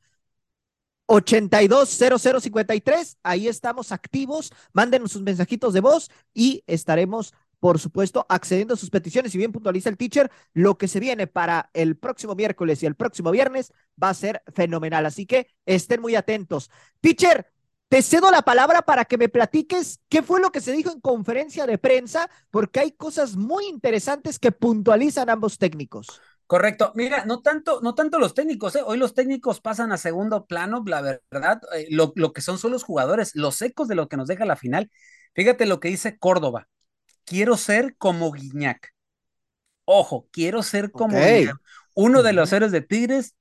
[1.08, 3.18] 820053.
[3.24, 4.52] Ahí estamos activos.
[4.74, 7.34] Mándenos sus mensajitos de voz y estaremos
[7.66, 9.34] por supuesto, accediendo a sus peticiones.
[9.34, 12.94] Y bien puntualiza el teacher, lo que se viene para el próximo miércoles y el
[12.94, 15.08] próximo viernes va a ser fenomenal.
[15.08, 16.70] Así que estén muy atentos.
[17.02, 17.48] Teacher,
[17.90, 21.00] te cedo la palabra para que me platiques qué fue lo que se dijo en
[21.00, 26.22] conferencia de prensa, porque hay cosas muy interesantes que puntualizan ambos técnicos.
[26.48, 26.92] Correcto.
[26.96, 28.82] Mira, no tanto, no tanto los técnicos, ¿eh?
[28.86, 32.72] hoy los técnicos pasan a segundo plano, la verdad, eh, lo, lo que son son
[32.72, 34.92] los jugadores, los ecos de lo que nos deja la final.
[35.34, 36.68] Fíjate lo que dice Córdoba
[37.26, 38.94] quiero ser como Guiñac.
[39.84, 41.42] Ojo, quiero ser como okay.
[41.42, 41.58] Guiñac.
[41.94, 43.36] Uno de los héroes de Tigres,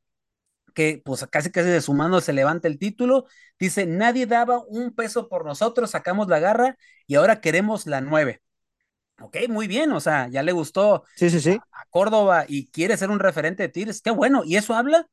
[0.75, 3.27] que pues casi casi de su mano se levanta el título,
[3.59, 6.77] dice, nadie daba un peso por nosotros, sacamos la garra
[7.07, 8.43] y ahora queremos la nueve.
[9.21, 11.61] Ok, muy bien, o sea, ya le gustó sí, sí, sí.
[11.73, 15.07] A, a Córdoba y quiere ser un referente de Tigres, qué bueno, y eso habla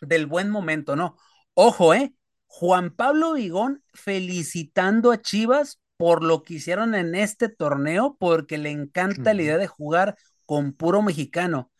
[0.00, 1.16] del buen momento, ¿no?
[1.54, 2.14] Ojo, ¿eh?
[2.46, 8.70] Juan Pablo Vigón felicitando a Chivas por lo que hicieron en este torneo, porque le
[8.70, 9.36] encanta uh -huh.
[9.36, 11.70] la idea de jugar con puro mexicano.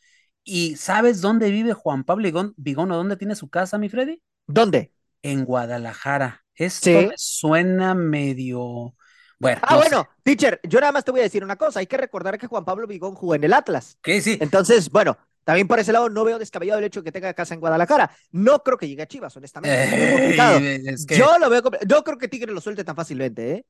[0.44, 4.22] ¿Y sabes dónde vive Juan Pablo Vigón, Vigón o dónde tiene su casa, mi Freddy?
[4.46, 4.92] ¿Dónde?
[5.22, 6.44] En Guadalajara.
[6.54, 8.94] Esto me suena medio.
[9.42, 10.08] Bueno, ah, no bueno, sé.
[10.22, 11.80] teacher, yo nada más te voy a decir una cosa.
[11.80, 13.98] Hay que recordar que Juan Pablo Vigón jugó en el Atlas.
[14.00, 14.38] Que sí.
[14.40, 17.52] Entonces, bueno, también por ese lado no veo descabellado el hecho de que tenga casa
[17.52, 18.12] en Guadalajara.
[18.30, 20.36] No creo que llegue a Chivas, honestamente.
[20.36, 21.18] Eh, es que...
[21.18, 21.60] Yo lo veo.
[21.84, 23.66] Yo creo que Tigre lo suelte tan fácilmente, ¿eh?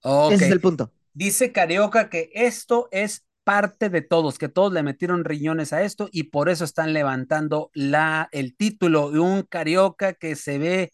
[0.00, 0.36] Okay.
[0.36, 0.92] Ese es el punto.
[1.12, 6.08] Dice Carioca que esto es parte de todos, que todos le metieron riñones a esto
[6.12, 10.92] y por eso están levantando la, el título de un Carioca que se ve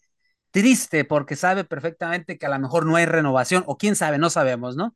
[0.53, 4.29] triste porque sabe perfectamente que a lo mejor no hay renovación o quién sabe, no
[4.29, 4.95] sabemos, ¿no?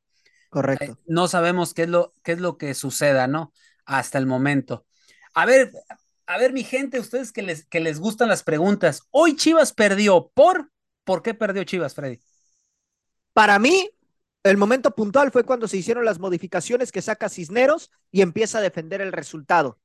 [0.49, 0.91] Correcto.
[0.91, 3.51] Eh, no sabemos qué es lo, qué es lo que suceda, ¿no?
[3.83, 4.85] Hasta el momento.
[5.33, 5.71] A ver,
[6.27, 9.01] a ver, mi gente, ustedes que les, que les gustan las preguntas.
[9.09, 10.71] Hoy Chivas perdió por.
[11.03, 12.19] ¿Por qué perdió Chivas, Freddy?
[13.33, 13.89] Para mí,
[14.43, 18.61] el momento puntual fue cuando se hicieron las modificaciones que saca Cisneros y empieza a
[18.61, 19.79] defender el resultado.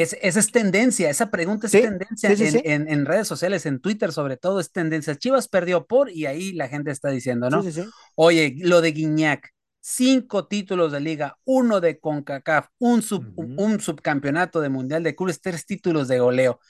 [0.00, 2.62] Es, esa es tendencia, esa pregunta es Sí, tendencia sí, sí, en, sí.
[2.64, 5.16] en- en redes sociales, en Twitter sobre todo, es tendencia.
[5.16, 7.62] Chivas perdió por y ahí la gente está diciendo, ¿no?
[7.62, 7.90] Sí, sí, sí.
[8.14, 14.60] Oye, lo de Guiñac, cinco títulos de liga, uno de CONCACAF, un, sub- un subcampeonato
[14.60, 16.60] de Mundial de Clubes, tres títulos de goleo.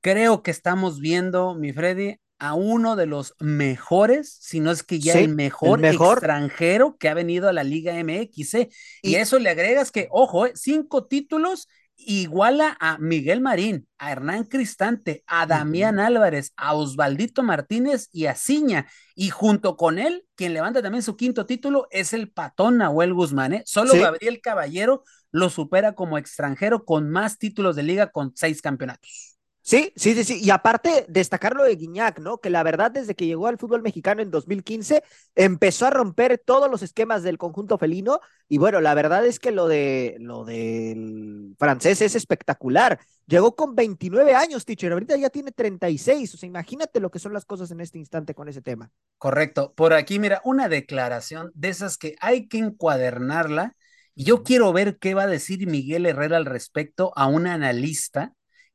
[0.00, 5.00] Creo que estamos viendo, mi Freddy, a uno de los mejores, si no es que
[5.00, 6.18] ya Sí, el mejor, el mejor.
[6.18, 8.54] extranjero que ha venido a la Liga MX.
[8.54, 8.68] ¿eh?
[9.02, 10.52] Y, eso le agregas que, ojo, ¿eh?
[10.54, 18.08] cinco títulos iguala a Miguel Marín, a Hernán Cristante, a Damián Álvarez, a Osvaldito Martínez
[18.12, 18.86] y a Ciña.
[19.14, 23.54] Y junto con él, quien levanta también su quinto título es el patón Nahuel Guzmán.
[23.54, 23.62] ¿eh?
[23.66, 24.00] Solo Sí.
[24.00, 29.33] Gabriel Caballero lo supera como extranjero con más títulos de liga con seis campeonatos.
[29.66, 30.40] Sí, sí, sí, sí.
[30.44, 32.36] Y aparte, destacar lo de Guiñac, ¿no?
[32.36, 35.02] Que la verdad, desde que llegó al fútbol mexicano en 2015,
[35.34, 38.20] empezó a romper todos los esquemas del conjunto felino.
[38.46, 43.00] Y bueno, la verdad es que lo de lo del francés es espectacular.
[43.26, 44.92] Llegó con 29 años, teacher.
[44.92, 46.34] Ahorita ya tiene 36.
[46.34, 48.90] O sea, imagínate lo que son las cosas en este instante con ese tema.
[49.16, 49.72] Correcto.
[49.74, 53.74] Por aquí, mira, una declaración de esas que hay que encuadernarla.
[54.14, 58.34] Y yo quiero ver qué va a decir Miguel Herrera al respecto a un analista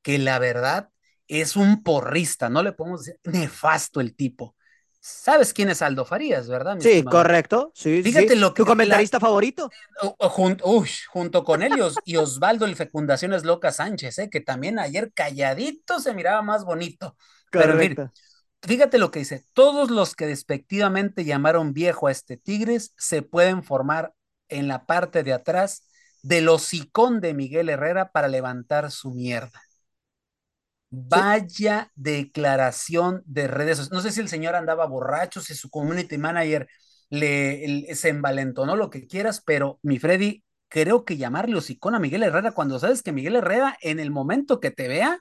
[0.09, 0.89] que la verdad
[1.27, 4.55] es un porrista, no le podemos decir nefasto el tipo.
[4.99, 6.75] ¿Sabes quién es Aldo Farías, verdad?
[6.77, 7.17] mi Sí, estimado?
[7.17, 7.71] correcto.
[7.75, 8.35] Sí, Fíjate sí.
[8.35, 9.69] lo que- ¿Tu comentarista favorito?
[10.01, 14.17] O- o jun- uy, junto con él y, Os- y Osvaldo el Fecundaciones Loca Sánchez,
[14.17, 14.29] ¿eh?
[14.31, 17.15] que también ayer calladito se miraba más bonito.
[17.51, 18.13] Pero mire, Correcto.
[18.63, 23.63] Fíjate lo que dice, todos los que despectivamente llamaron viejo a este Tigres se pueden
[23.63, 24.13] formar
[24.49, 25.87] en la parte de atrás
[26.23, 29.61] del hocicón de Miguel Herrera para levantar su mierda.
[30.91, 33.91] Vaya declaración de redes sociales.
[33.93, 36.67] No sé si el señor andaba borracho, si su community manager
[37.09, 41.99] le, le- se envalentonó, lo que quieras, pero mi Freddy, creo que llamarle hocicón a
[41.99, 45.19] Miguel Herrera cuando sabes que Miguel Herrera en el momento que te vea,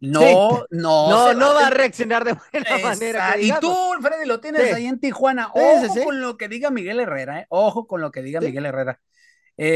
[0.00, 3.34] no, no, No, no va a reaccionar de buena manera.
[3.34, 3.72] Esa- Y tú.
[4.00, 4.74] Freddy, lo tienes Sí.
[4.74, 5.50] ahí en Tijuana.
[5.54, 7.46] Ojo sí, con lo que diga Miguel Herrera, ¿eh?
[7.50, 8.40] Ojo con lo que diga.
[8.40, 9.00] Miguel Herrera.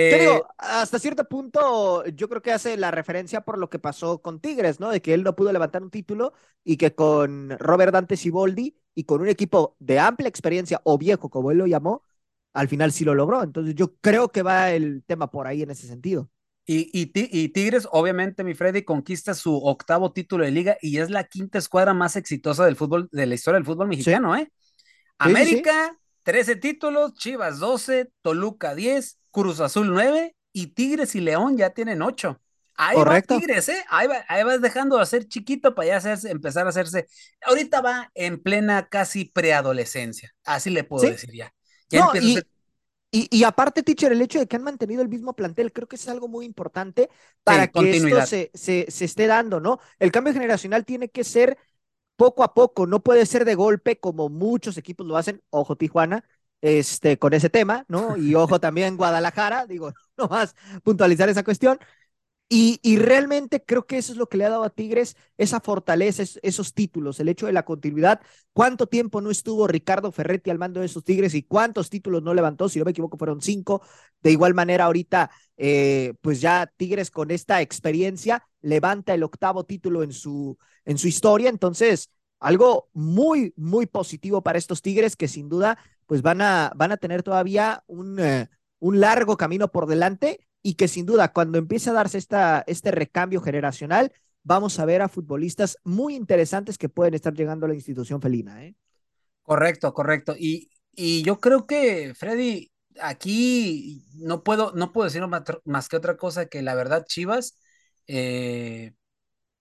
[0.08, 3.80] Te Eh, digo, hasta cierto punto, yo creo que hace la referencia por lo que
[3.80, 4.90] pasó con Tigres, ¿no?
[4.90, 6.32] De que él no pudo levantar un título
[6.62, 11.28] y que con Robert Dante Siboldi y con un equipo de amplia experiencia o viejo,
[11.28, 12.02] como él lo llamó,
[12.52, 13.42] al final sí lo logró.
[13.42, 16.30] Entonces, yo creo que va el tema por ahí en ese sentido.
[16.66, 20.98] y, y Ti- y Tigres, obviamente, mi Freddy, conquista su octavo título de liga y
[20.98, 24.50] es la quinta escuadra más exitosa del fútbol, de la historia del fútbol mexicano, ¿eh?
[25.36, 25.72] sí, sí.
[26.26, 31.70] América, 13 títulos, Chivas 12, Toluca 10, Cruz Azul 9 y Tigres y León ya
[31.70, 32.40] tienen 8.
[32.78, 33.04] Ahí Correcto.
[33.04, 33.84] va Tigres, ¿eh?
[33.88, 37.06] Ahí, va, ahí vas dejando de ser chiquito para ya hacerse, empezar a hacerse.
[37.42, 41.08] Ahorita va en plena casi preadolescencia, así le puedo Sí.
[41.08, 41.52] decir ya.
[41.88, 42.46] Ya No, y, ser-
[43.12, 45.96] y, y aparte, teacher, el hecho de que han mantenido el mismo plantel, creo que
[45.96, 47.10] es algo muy importante
[47.44, 49.80] para que esto se, se, se esté dando, ¿no?
[49.98, 51.58] El cambio generacional tiene que ser
[52.16, 56.24] poco a poco, no puede ser de golpe como muchos equipos lo hacen, ojo Tijuana,
[56.60, 58.16] este, con ese tema, ¿no?
[58.16, 61.78] Y ojo también Guadalajara, digo, no más puntualizar esa cuestión.
[62.48, 66.22] Y, realmente creo que eso es lo que le ha dado a Tigres esa fortaleza,
[66.22, 68.20] es- esos títulos, el hecho de la continuidad.
[68.52, 72.34] ¿Cuánto tiempo no estuvo Ricardo Ferretti al mando de esos Tigres y cuántos títulos no
[72.34, 72.68] levantó?
[72.68, 73.82] Si no me equivoco, fueron cinco.
[74.22, 80.04] De igual manera, ahorita, eh, pues ya Tigres con esta experiencia levanta el octavo título
[80.04, 81.50] en su, en su historia.
[81.50, 86.92] Entonces, algo muy, muy positivo para estos Tigres que sin duda, pues van a, van
[86.92, 91.58] a tener todavía un, eh, un largo camino por delante y que sin duda cuando
[91.58, 94.12] empiece a darse esta, este recambio generacional,
[94.42, 98.64] vamos a ver a futbolistas muy interesantes que pueden estar llegando a la institución felina.
[98.64, 98.74] ¿eh?
[99.44, 100.34] Correcto, correcto.
[100.36, 105.22] Y, y yo creo que, Freddy, aquí no puedo, no puedo decir
[105.64, 107.56] más, que otra cosa que la verdad, Chivas
[108.08, 108.92] eh,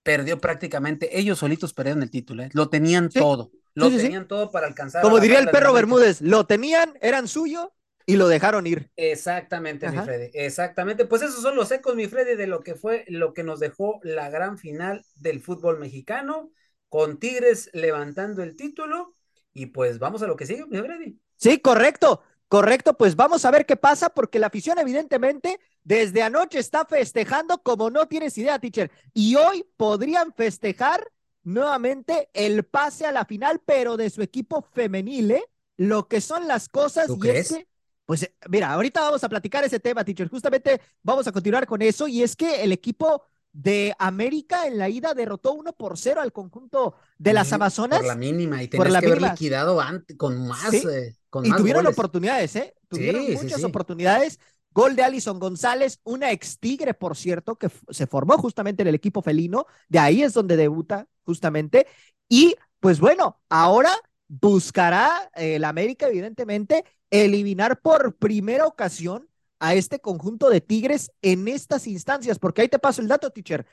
[0.01, 2.49] perdió prácticamente, ellos solitos perdieron el título, ¿eh?
[2.53, 4.03] Lo tenían Sí, todo, lo sí, sí, sí.
[4.05, 5.03] tenían todo para alcanzar.
[5.03, 5.71] Como diría el perro.
[5.71, 7.75] Bermúdez, lo tenían, eran suyo
[8.05, 8.89] y lo dejaron ir.
[8.95, 9.97] Exactamente, mi.
[9.97, 11.05] Freddy, exactamente.
[11.05, 13.99] Pues esos son los ecos, mi Freddy, de lo que fue lo que nos dejó
[14.03, 16.51] la gran final del fútbol mexicano,
[16.89, 19.13] con Tigres levantando el título.
[19.53, 21.19] Y pues vamos a lo que sigue, mi Freddy.
[21.37, 22.21] Sí, correcto.
[22.47, 27.57] Correcto, pues vamos a ver qué pasa, porque la afición, evidentemente, desde anoche está festejando
[27.63, 28.91] como no tienes idea, teacher.
[29.13, 31.11] Y hoy podrían festejar
[31.43, 35.43] nuevamente el pase a la final, pero de su equipo femenil, ¿eh?
[35.77, 37.51] Lo que son las cosas ¿Tú y crees?
[37.51, 37.67] es que,
[38.05, 40.29] pues mira, ahorita vamos a platicar ese tema, teacher.
[40.29, 44.89] Justamente vamos a continuar con eso, y es que el equipo de América en la
[44.89, 48.01] ida derrotó 1 por 0 al conjunto de las Por Amazonas.
[48.05, 49.33] la mínima, y Por tenías la que haber mínima.
[49.33, 51.97] liquidado antes, con más, Sí, eh, con Y más tuvieron goles.
[51.97, 52.75] oportunidades, ¿eh?
[52.89, 53.63] Tuvieron Sí, muchas sí.
[53.63, 54.39] oportunidades.
[54.71, 58.95] Gol de Alison González, una ex tigre, por cierto, que se formó justamente en el
[58.95, 59.65] equipo felino.
[59.87, 61.87] De ahí es donde debuta, justamente.
[62.27, 63.91] Y pues bueno, ahora
[64.27, 66.83] buscará el América, evidentemente,
[67.23, 72.79] eliminar por primera ocasión a este conjunto de Tigres en estas instancias, porque ahí te
[72.79, 73.65] paso el dato, teacher.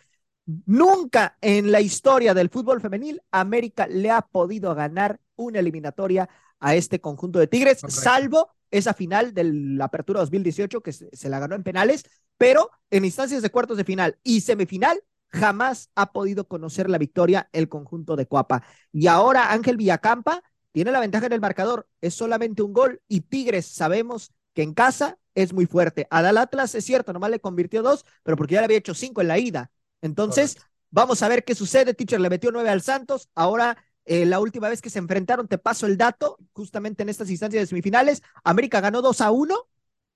[0.44, 6.28] Nunca en la historia del fútbol femenil América le ha podido ganar una eliminatoria
[6.60, 8.00] a este conjunto de Tigres, Correcto.
[8.00, 12.04] salvo esa final de la Apertura 2018 que se, se la ganó en penales,
[12.38, 17.48] pero en instancias de cuartos de final y semifinal jamás ha podido conocer la victoria
[17.52, 18.62] el conjunto de Coapa.
[18.92, 20.42] Y ahora Ángel Villacampa
[20.72, 24.74] tiene la ventaja en el marcador, es solamente un gol y Tigres sabemos que en
[24.74, 26.06] casa es muy fuerte.
[26.10, 29.20] Adal Atlas es cierto, nomás le convirtió dos, pero porque ya le había hecho cinco
[29.20, 29.70] en la ida.
[30.00, 30.72] Entonces, Correcto.
[30.90, 31.94] vamos a ver qué sucede.
[31.94, 33.28] Teacher le metió nueve al Santos.
[33.34, 37.30] Ahora, eh, la última vez que se enfrentaron, te paso el dato, justamente en estas
[37.30, 39.56] instancias de semifinales, América ganó 2 a 1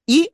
[0.06, 0.30] y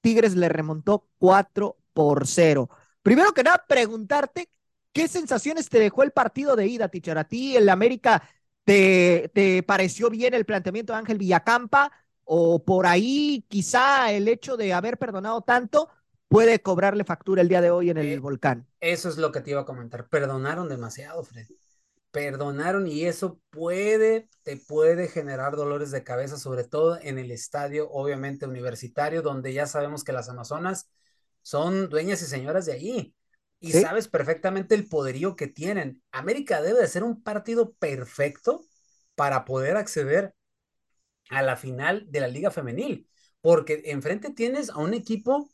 [0.00, 2.68] Tigres le remontó 4 por 0.
[3.02, 4.50] Primero que nada, preguntarte
[4.92, 7.18] qué sensaciones te dejó el partido de ida, teacher.
[7.18, 8.22] A ti, el América,
[8.70, 11.92] ¿te, te pareció bien el planteamiento de Ángel Villacampa?
[12.24, 15.88] O por ahí, quizá el hecho de haber perdonado tanto
[16.28, 18.66] puede cobrarle factura el día de hoy en el Eh, volcán.
[18.80, 20.08] Eso es lo que te iba a comentar.
[20.08, 21.48] Perdonaron demasiado, Fred.
[22.10, 27.88] Perdonaron y eso puede, te puede generar dolores de cabeza, sobre todo en el estadio,
[27.90, 30.90] obviamente universitario, donde ya sabemos que las Amazonas
[31.42, 33.14] son dueñas y señoras de allí.
[33.60, 33.80] Y Sí.
[33.82, 36.02] sabes perfectamente el poderío que tienen.
[36.12, 38.62] América debe de ser un partido perfecto
[39.14, 40.34] para poder acceder
[41.30, 43.08] a la final de la Liga Femenil,
[43.40, 45.50] porque enfrente tienes a un equipo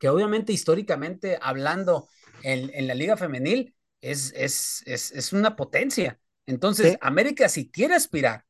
[0.00, 2.08] que obviamente históricamente hablando
[2.42, 6.20] en, en la Liga Femenil es, es, es, es una potencia.
[6.46, 6.96] Entonces, Sí.
[7.00, 8.44] América si quiere aspirar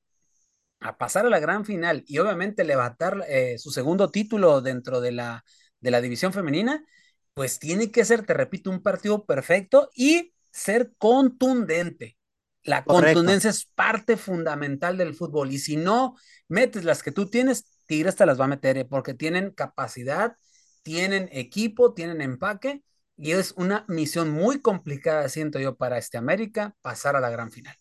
[0.80, 5.12] a pasar a la gran final y obviamente levantar eh, su segundo título dentro de
[5.12, 5.44] la,
[5.80, 6.84] de la división femenina,
[7.36, 12.16] pues tiene que ser, te repito, un partido perfecto y ser contundente.
[12.62, 13.18] La Correcto.
[13.18, 16.16] contundencia es parte fundamental del fútbol y si no
[16.48, 20.38] metes las que tú tienes, Tigres te las va a meter eh, porque tienen capacidad,
[20.82, 22.82] tienen equipo, tienen empaque
[23.18, 27.50] y es una misión muy complicada, siento yo, para este América pasar a la gran
[27.52, 27.76] final.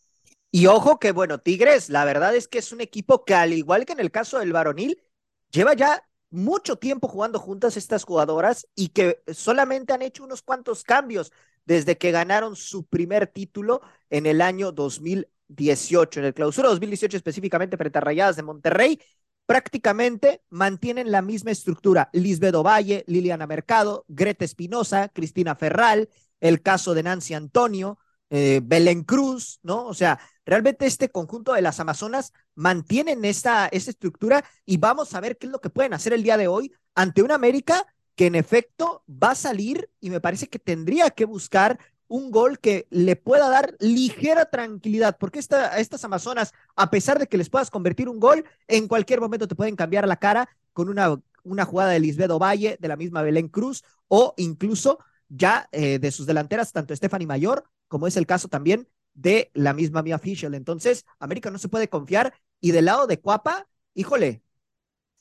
[0.52, 3.86] Y ojo que, bueno, Tigres, la verdad es que es un equipo que, al igual
[3.86, 5.02] que en el caso del varonil,
[5.50, 6.04] lleva ya
[6.36, 11.32] mucho tiempo jugando juntas estas jugadoras y que solamente han hecho unos cuantos cambios
[11.66, 17.78] desde que ganaron su primer título en el año 2018, en el clausura 2018 específicamente
[17.78, 19.00] frente a Rayadas de Monterrey.
[19.46, 22.10] Prácticamente mantienen la misma estructura.
[22.14, 26.10] Lisbeth Ovalle, Liliana Mercado, Greta Espinosa, Cristina Ferral,
[26.40, 28.00] el caso de Nancy Antonio,
[28.30, 29.86] eh, Belén Cruz, ¿no?
[29.86, 35.38] O sea, realmente este conjunto de las Amazonas mantienen esta, estructura y vamos a ver
[35.38, 38.36] qué es lo que pueden hacer el día de hoy ante una América que en
[38.36, 43.16] efecto va a salir y me parece que tendría que buscar un gol que le
[43.16, 48.08] pueda dar ligera tranquilidad, porque esta, estas Amazonas, a pesar de que les puedas convertir
[48.08, 52.00] un gol, en cualquier momento te pueden cambiar la cara con una, una jugada de
[52.00, 55.00] Lisbeth Valle, de la misma Belén Cruz, o incluso
[55.30, 59.74] ya eh, de sus delanteras, tanto Stephanie Mayor, como es el caso también de la
[59.74, 60.54] misma Mia Fischel.
[60.54, 62.34] Entonces, América no se puede confiar.
[62.60, 64.44] Y del lado de Cuapa, híjole,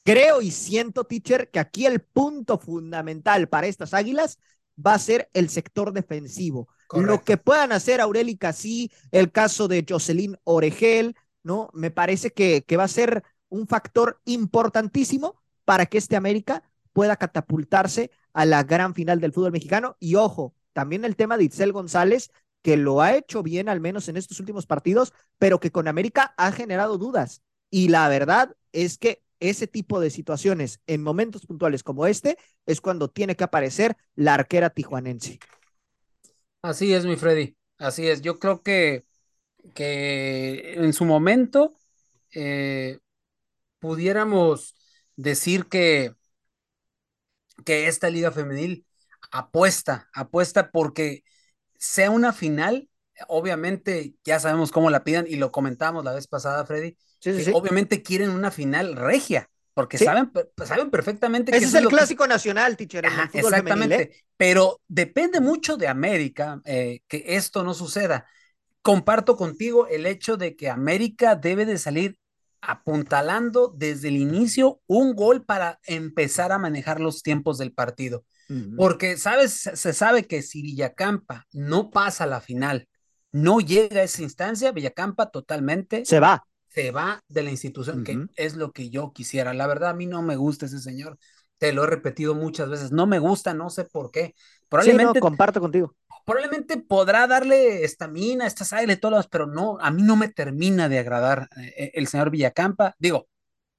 [0.04, 4.38] creo y siento, teacher, que aquí el punto fundamental para estas águilas
[4.84, 6.68] va a ser el sector defensivo.
[6.88, 7.12] Correcto.
[7.12, 11.70] Lo que puedan hacer Aureli Casí, el caso de Jocelyn Oregel, ¿no?
[11.72, 16.62] Me parece que, que va a ser un factor importantísimo para que este América
[16.92, 19.96] pueda catapultarse a la gran final del fútbol mexicano.
[20.00, 22.30] Y ojo, también el tema de Itzel González,
[22.64, 26.34] que lo ha hecho bien, al menos en estos últimos partidos, pero que con América
[26.38, 27.42] ha generado dudas.
[27.70, 32.80] Y la verdad es que ese tipo de situaciones en momentos puntuales como este es
[32.80, 35.42] cuando tiene que aparecer la arquera tijuanense.
[36.62, 37.56] Así es, mi Freddy.
[37.78, 38.22] Así es.
[38.22, 39.04] Yo creo que,
[39.74, 41.76] que en su momento
[42.34, 43.00] eh,
[43.80, 44.76] pudiéramos
[45.16, 46.14] decir que,
[47.64, 48.86] que esta liga femenil
[49.30, 51.24] apuesta, apuesta porque
[51.78, 52.88] sea una final,
[53.28, 57.38] obviamente ya sabemos cómo la pidan y lo comentamos la vez pasada, Freddy, Sí, sí,
[57.38, 57.52] que sí.
[57.54, 60.30] obviamente quieren una final regia, porque saben,
[60.64, 61.58] saben perfectamente que...
[61.58, 63.04] Ese es el clásico nacional, teacher.
[63.32, 64.24] exactamente, ¿eh?
[64.36, 68.26] pero depende mucho de América eh, que esto no suceda.
[68.82, 72.18] Comparto contigo el hecho de que América debe de salir
[72.60, 78.24] apuntalando desde el inicio un gol para empezar a manejar los tiempos del partido.
[78.76, 79.52] Porque, ¿sabes?
[79.52, 82.88] Se sabe que si Villacampa no pasa a la final,
[83.32, 86.46] no llega a esa instancia, Villacampa totalmente se va.
[86.68, 89.54] Se va de la institución, que es lo que yo quisiera.
[89.54, 91.18] La verdad, a mí no me gusta ese señor.
[91.58, 92.90] Te lo he repetido muchas veces.
[92.90, 94.34] No me gusta, no sé por qué.
[94.68, 95.20] Probablemente.
[95.20, 95.94] comparto contigo.
[96.24, 100.98] Probablemente podrá darle estamina, estas y todas, pero no, a mí no me termina de
[100.98, 102.96] agradar eh, el señor Villacampa.
[102.98, 103.28] Digo,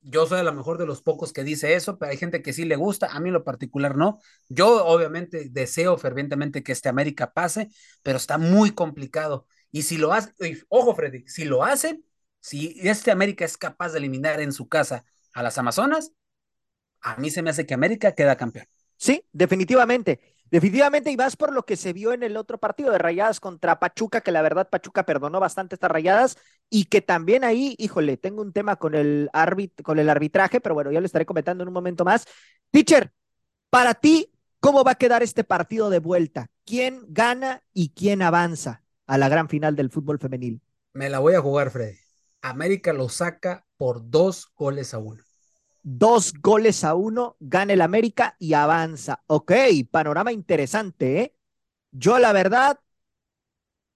[0.07, 2.53] yo soy a lo mejor de los pocos que dice eso, pero hay gente que
[2.53, 4.19] sí le gusta, a mí en lo particular no.
[4.49, 7.69] Yo obviamente deseo fervientemente que este América pase,
[8.03, 9.47] pero está muy complicado.
[9.71, 10.31] Y si lo hace,
[10.69, 12.01] ojo Freddy, si lo hace,
[12.39, 15.03] si este América es capaz de eliminar en su casa
[15.33, 16.11] a las Amazonas,
[17.01, 18.67] a mí se me hace que América queda campeón.
[18.97, 20.34] Sí, definitivamente.
[20.55, 23.77] Definitivamente, y más por lo que se vio en el otro partido de rayadas contra
[23.77, 26.37] Pachuca, que la verdad Pachuca perdonó bastante estas rayadas,
[26.69, 29.29] y que también ahí, híjole, tengo un tema con el,
[29.83, 32.25] con el arbitraje, pero bueno, ya lo estaré comentando en un momento más.
[32.71, 33.11] Teacher,
[33.69, 34.31] para ti,
[34.61, 36.47] ¿cómo va a quedar este partido de vuelta?
[36.63, 40.61] ¿Quién gana y quién avanza a la gran final del fútbol femenil?
[40.93, 41.97] Me la voy a jugar, Freddy.
[42.41, 45.21] América lo saca por dos goles a uno
[45.85, 49.23] dos goles a uno, gana el América y avanza.
[49.27, 49.51] Ok,
[49.91, 51.35] panorama interesante, ¿eh?
[51.91, 52.79] Yo la verdad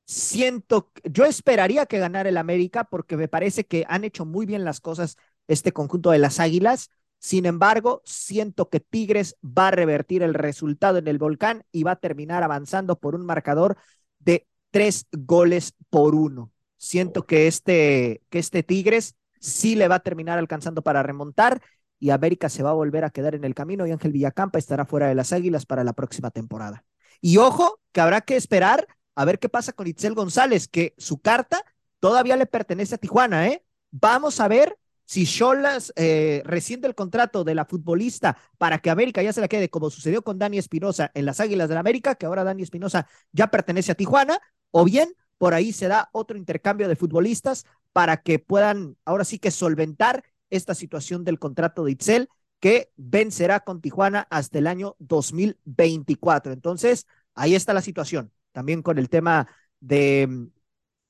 [0.06, 4.64] siento, yo esperaría que ganara el América porque me parece que han hecho muy bien
[4.66, 5.18] las cosas
[5.48, 6.92] este conjunto de las Águilas.
[7.18, 11.92] Sin embargo, siento que Tigres va a revertir el resultado en el volcán y va
[11.92, 13.78] a terminar avanzando por un marcador
[14.20, 16.52] de tres goles por uno.
[16.78, 21.62] Siento que este, que este Tigres sí le va a terminar alcanzando para remontar
[22.00, 24.86] y América se va a volver a quedar en el camino y Ángel Villacampa estará
[24.86, 26.86] fuera de las Águilas para la próxima temporada.
[27.22, 31.20] Y ojo, que habrá que esperar a ver qué pasa con Itzel González, que su
[31.20, 31.64] carta
[32.00, 33.64] todavía le pertenece a Tijuana, ¿eh?
[33.92, 39.34] Vamos a ver si Cholas eh, el contrato de la futbolista para que América ya
[39.34, 42.28] se la quede, como sucedió con Dani Espinosa en las Águilas de la América, que
[42.28, 44.40] ahora Dani Espinosa ya pertenece a Tijuana,
[44.72, 49.40] o bien por ahí se da otro intercambio de futbolistas para que puedan ahora sí
[49.40, 52.30] que solventar esta situación del contrato de Itzel
[52.60, 56.52] que vencerá con Tijuana hasta el año 2024.
[56.52, 58.32] Entonces, ahí está la situación.
[58.52, 59.48] También con el tema
[59.80, 60.50] de,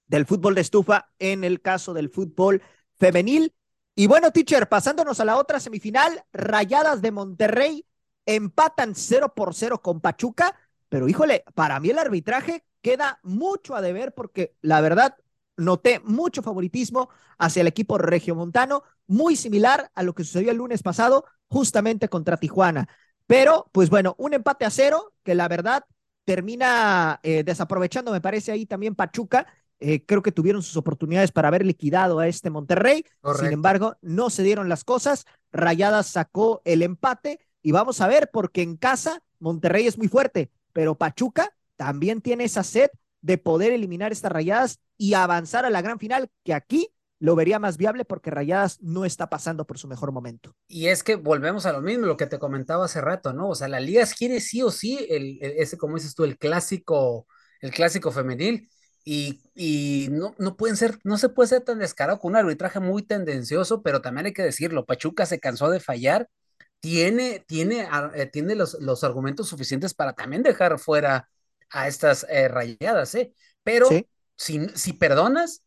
[0.08, 2.62] del fútbol de estufa en el caso del fútbol
[2.98, 3.54] femenil.
[3.96, 7.86] Y bueno, teacher, pasándonos a la otra semifinal, Rayadas de Monterrey
[8.26, 10.56] empatan 0 por 0 con Pachuca,
[10.88, 15.16] pero híjole, para mí el arbitraje queda mucho a deber porque la verdad
[15.58, 20.84] noté mucho favoritismo hacia el equipo regiomontano, muy similar a lo que sucedió el lunes
[20.84, 22.88] pasado, justamente contra Tijuana.
[23.26, 25.84] Pero, pues bueno, un empate a cero, que la verdad
[26.26, 29.48] termina eh, desaprovechando, me parece ahí también Pachuca.
[29.80, 33.04] Eh, creo que tuvieron sus oportunidades para haber liquidado a este Monterrey.
[33.40, 35.26] Sin embargo, no se dieron las cosas.
[35.52, 40.52] Rayadas sacó el empate y vamos a ver, porque en casa Monterrey es muy fuerte,
[40.72, 42.90] pero Pachuca también tiene esa sed
[43.22, 46.90] de poder eliminar estas rayadas y avanzar a la gran final, que aquí
[47.20, 50.56] lo vería más viable porque Rayadas no está pasando por su mejor momento.
[50.68, 53.50] Y es que volvemos a lo mismo, lo que te comentaba hace rato, ¿no?
[53.50, 57.28] O sea, la Liga quiere sí o sí, el, ese, como dices tú, el clásico,
[57.62, 58.70] el clásico femenil,
[59.04, 62.80] y, y no, no pueden ser, no se puede ser tan descarado con un arbitraje
[62.80, 66.30] muy tendencioso, pero también hay que decirlo, Pachuca se cansó de fallar,
[66.80, 71.30] tiene, tiene, eh, tiene los, los argumentos suficientes para también dejar fuera
[71.70, 73.34] a estas eh, rayadas, ¿eh?
[73.64, 73.90] Pero
[74.36, 75.64] si, si perdonas,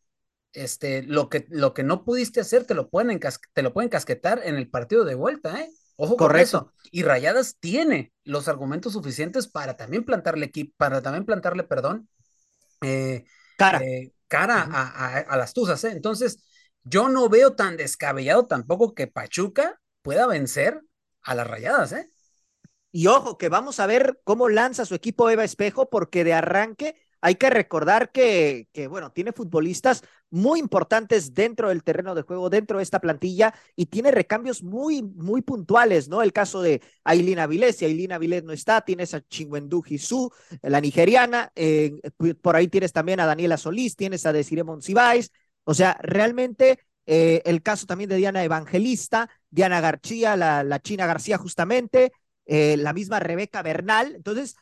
[0.53, 3.19] este, lo que, lo que no pudiste hacer te lo pueden,
[3.53, 5.69] te lo pueden casquetar en el partido de vuelta, ¿eh?
[5.95, 6.73] Ojo con eso.
[6.91, 12.09] Y Rayadas tiene los argumentos suficientes para también plantarle equipo, para también plantarle, perdón,
[12.81, 13.25] eh,
[13.57, 15.91] cara, eh, cara a, a, las Tuzas, ¿eh?
[15.91, 16.43] Entonces,
[16.83, 20.81] yo no veo tan descabellado tampoco que Pachuca pueda vencer
[21.21, 22.09] a las Rayadas, ¿eh?
[22.91, 26.95] Y ojo, que vamos a ver cómo lanza su equipo Eva Espejo, porque de arranque
[27.25, 32.79] hay que recordar que, bueno, tiene futbolistas muy importantes dentro del terreno de juego, dentro
[32.79, 36.21] de esta plantilla, y tiene recambios muy, muy puntuales, ¿no?
[36.21, 40.81] El caso de Ailina Avilés, si Ailina Avilés no está, tienes a Chingwendu Su, la
[40.81, 41.93] nigeriana, eh,
[42.41, 45.31] por ahí tienes también a Daniela Solís, tienes a Desiree Monsiváis,
[45.63, 51.05] o sea, realmente eh, el caso también de Diana Evangelista, Diana García, la, la China
[51.05, 52.11] García justamente,
[52.47, 54.13] eh, la misma Rebeca Bernal.
[54.13, 54.57] Entonces,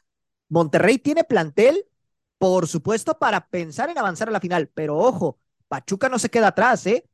[0.48, 1.86] Monterrey tiene plantel,
[2.42, 5.38] por supuesto, para pensar en avanzar a la final, pero ojo,
[5.68, 7.06] Pachuca no se queda atrás, ¿eh?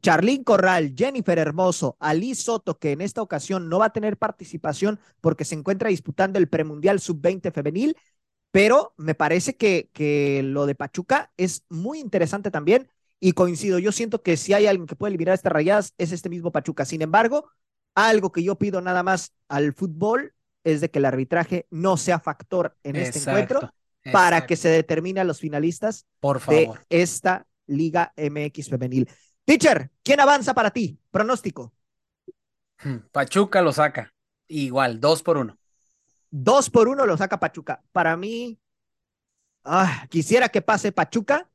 [0.00, 5.00] Charlín Corral, Jennifer Hermoso, Ali Soto, que en esta ocasión no va a tener participación
[5.20, 7.96] porque se encuentra disputando el premundial sub-20 femenil,
[8.52, 13.90] pero me parece que, que lo de Pachuca es muy interesante también y coincido, yo
[13.90, 16.84] siento que si hay alguien que puede eliminar estas rayadas es este mismo Pachuca.
[16.84, 17.50] Sin embargo,
[17.96, 20.32] algo que yo pido nada más al fútbol
[20.62, 23.68] es de que el arbitraje no sea factor en este encuentro
[24.12, 26.78] para que se determine a los finalistas Por favor.
[26.88, 29.08] de esta Liga MX femenil.
[29.44, 30.98] Teacher, ¿quién avanza para ti?
[31.10, 31.72] Pronóstico.
[32.82, 34.12] Hmm, Pachuca lo saca.
[34.48, 35.58] Igual, dos por uno.
[36.30, 37.82] Dos por uno lo saca Pachuca.
[37.92, 38.58] Para mí,
[39.64, 41.48] ah, quisiera que pase Pachuca,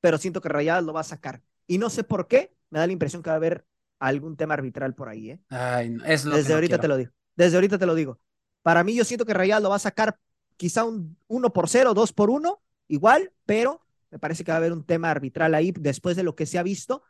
[0.00, 1.42] pero siento que Rayadas lo va a sacar.
[1.66, 3.64] Y no sé por qué, me da la impresión que va a haber
[3.98, 5.30] algún tema arbitral por ahí.
[5.30, 5.40] ¿eh?
[5.48, 6.82] Ay, es lo Desde que no ahorita quiero.
[6.82, 7.10] te lo digo.
[7.34, 8.20] Desde ahorita te lo digo.
[8.62, 10.18] Para mí, yo siento que Rayadas lo va a sacar
[10.56, 14.58] quizá un 1 por 0, 2 por 1, igual, pero me parece que va a
[14.58, 17.02] haber un tema arbitral ahí después de lo que se ha visto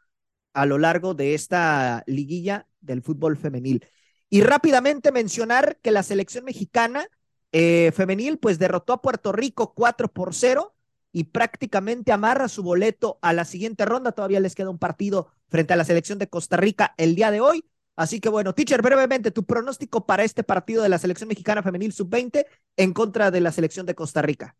[0.52, 3.86] a lo largo de esta liguilla del fútbol femenil.
[4.28, 7.08] Y rápidamente mencionar que la selección mexicana
[7.52, 10.74] eh, femenil pues derrotó a Puerto Rico 4 por 0
[11.12, 14.12] y prácticamente amarra su boleto a la siguiente ronda.
[14.12, 17.40] Todavía les queda un partido frente a la selección de Costa Rica el día de
[17.40, 17.64] hoy.
[17.96, 21.92] Así que bueno, teacher, brevemente, tu pronóstico para este partido de la selección mexicana femenil
[21.92, 24.54] sub-20 en contra de la selección de Costa Rica.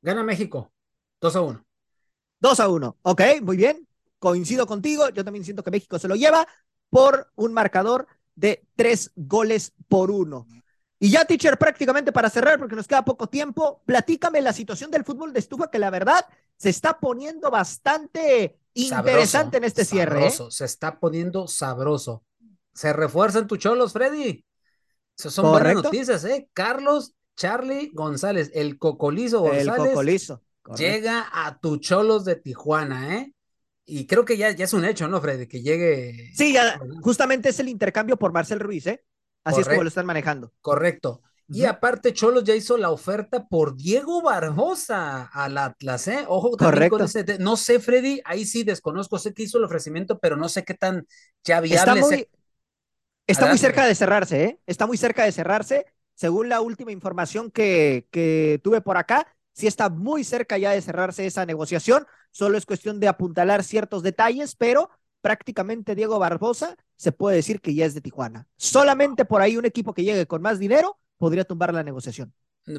[0.00, 0.72] Gana México.
[1.20, 1.64] Dos a uno.
[2.40, 2.96] 2 a 1.
[3.02, 3.86] Ok, muy bien.
[4.18, 5.08] Coincido contigo.
[5.10, 6.46] Yo también siento que México se lo lleva
[6.90, 10.46] por un marcador de tres goles por uno.
[10.98, 15.04] Y ya, teacher, prácticamente para cerrar, porque nos queda poco tiempo, platícame la situación del
[15.04, 20.26] fútbol de estufa, que la verdad se está poniendo bastante interesante Sabroso, en este cierre.
[20.26, 20.32] ¿eh?
[20.50, 22.24] Se está poniendo sabroso.
[22.72, 24.44] Se refuerzan tus cholos, Freddy.
[25.18, 26.48] Esas son buenas noticias, ¿eh?
[26.52, 30.42] Carlos Charlie González, el cocolizo El González, cocolizo.
[30.62, 30.82] correcto.
[30.82, 33.34] llega a tu cholos de Tijuana, ¿eh?
[33.84, 35.46] Y creo que ya, ya es un hecho, ¿no, Freddy?
[35.46, 36.30] Que llegue.
[36.34, 39.04] Sí, ya, justamente es el intercambio por Marcel Ruiz, ¿eh?
[39.44, 40.52] Así es como lo están manejando.
[40.60, 41.20] Correcto.
[41.48, 46.24] Y aparte, Cholos ya hizo la oferta por Diego Barbosa al Atlas, ¿eh?
[46.28, 47.04] Ojo con Correcto.
[47.04, 50.64] ese No sé, Freddy, ahí sí desconozco, sé que hizo el ofrecimiento, pero no sé
[50.64, 51.06] qué tan
[51.44, 52.28] ya viable muy.
[53.26, 54.60] Está muy cerca de cerrarse, ¿eh?
[54.66, 55.86] Está muy cerca de cerrarse.
[56.14, 60.82] Según la última información que, que tuve por acá, sí está muy cerca ya de
[60.82, 62.06] cerrarse esa negociación.
[62.30, 67.74] Solo es cuestión de apuntalar ciertos detalles, pero prácticamente Diego Barbosa se puede decir que
[67.74, 68.46] ya es de Tijuana.
[68.56, 72.34] Solamente por ahí un equipo que llegue con más dinero podría tumbar la negociación.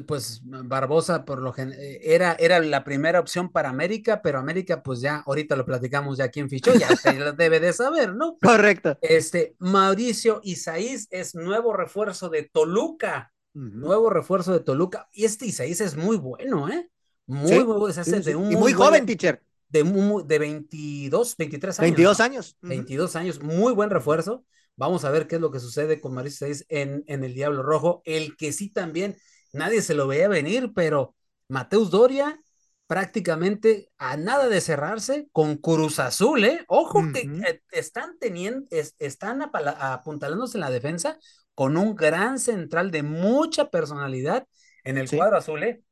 [0.06, 4.82] Pues Barbosa, por lo gen- eh, era, era la primera opción para América, pero América,
[4.82, 8.38] pues ya, ahorita lo platicamos ya quién fichó, ya usted lo debe de saber, ¿no?
[8.42, 8.96] Correcto.
[9.02, 13.30] Este, Mauricio Isaís es nuevo refuerzo de Toluca.
[13.52, 15.06] nuevo refuerzo de Toluca.
[15.12, 16.88] Y este Isaías es muy bueno, ¿eh?
[17.26, 17.92] Muy, Sí, muy bueno.
[17.92, 18.30] Se hace Sí, sí.
[18.30, 19.42] de un y muy buen- joven, teacher.
[19.68, 21.86] De, de 22, 23 años.
[21.90, 22.24] 22 ¿no?
[22.24, 22.56] años.
[22.62, 22.68] Ujú.
[22.68, 24.44] 22 años, muy buen refuerzo.
[24.76, 27.62] Vamos a ver qué es lo que sucede con Mauricio Isaías en, en el Diablo
[27.62, 28.00] Rojo.
[28.04, 29.16] El que sí también
[29.54, 31.14] nadie se lo veía venir, pero
[31.48, 32.40] Mateus Doria
[32.86, 36.64] prácticamente a nada de cerrarse con Cruz Azul, ¿eh?
[36.68, 41.18] Ojo que eh, están teniendo, es- están apuntalándose en la defensa
[41.54, 44.46] con un gran central de mucha personalidad
[44.84, 45.16] en el Sí.
[45.16, 45.82] cuadro azul, ¿eh?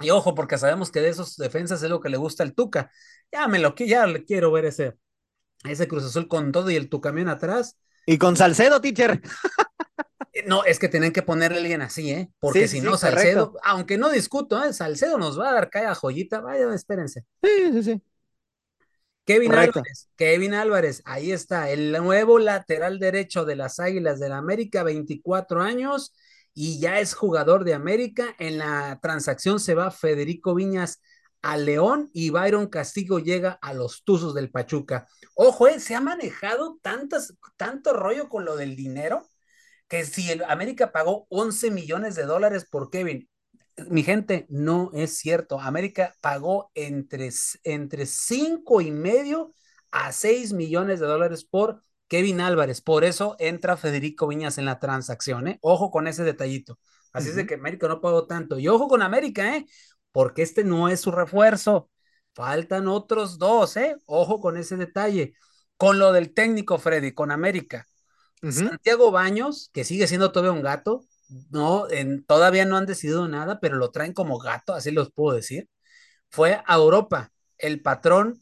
[0.00, 2.90] Y ojo, porque sabemos que de esos defensas es lo que le gusta al Tuca.
[3.30, 4.94] Ya me lo ya le quiero ver ese,
[5.64, 7.76] ese Cruz Azul con todo y el Tucamión atrás.
[8.06, 9.20] Y con Salcedo, teacher.
[10.40, 12.30] Eh, No, es que tienen que ponerle a alguien así, ¿eh?
[12.38, 13.60] Porque Sí, si sí, no, Salcedo, correcto.
[13.64, 14.72] aunque no discuto, ¿eh?
[14.72, 16.40] Salcedo nos va a dar calla joyita.
[16.40, 17.24] Vaya, espérense.
[17.42, 18.02] Sí, sí, sí.
[19.24, 19.78] Kevin Correcto.
[19.80, 25.62] Álvarez, Kevin Álvarez, ahí está, el nuevo lateral derecho de las Águilas del América, 24
[25.62, 26.12] años,
[26.52, 28.34] y ya es jugador de América.
[28.38, 31.00] En la transacción se va Federico Viñas
[31.42, 35.06] a León y Byron Castillo llega a los Tuzos del Pachuca.
[35.34, 39.26] Ojo, eh, se ha manejado tantas, tanto rollo con lo del dinero
[39.90, 43.28] que si el América pagó 11 millones de dólares por Kevin,
[43.88, 45.60] mi gente, no es cierto.
[45.60, 47.30] América pagó entre,
[47.64, 49.52] entre cinco y medio
[49.90, 52.80] a 6 millones de dólares por Kevin Álvarez.
[52.80, 55.58] Por eso entra Federico Viñas en la transacción, ¿eh?
[55.60, 56.78] Ojo con ese detallito.
[57.12, 58.60] Así es de que América no pagó tanto.
[58.60, 59.66] Y ojo con América, ¿eh?
[60.12, 61.90] Porque este no es su refuerzo.
[62.32, 63.96] Faltan otros dos, ¿eh?
[64.06, 65.34] Ojo con ese detalle.
[65.76, 67.88] Con lo del técnico Freddy, con América.
[68.48, 71.04] Santiago Baños, que sigue siendo todavía un gato,
[71.50, 75.36] no, en, todavía no han decidido nada, pero lo traen como gato, así los puedo
[75.36, 75.68] decir.
[76.30, 77.32] Fue a Europa.
[77.58, 78.40] El patrón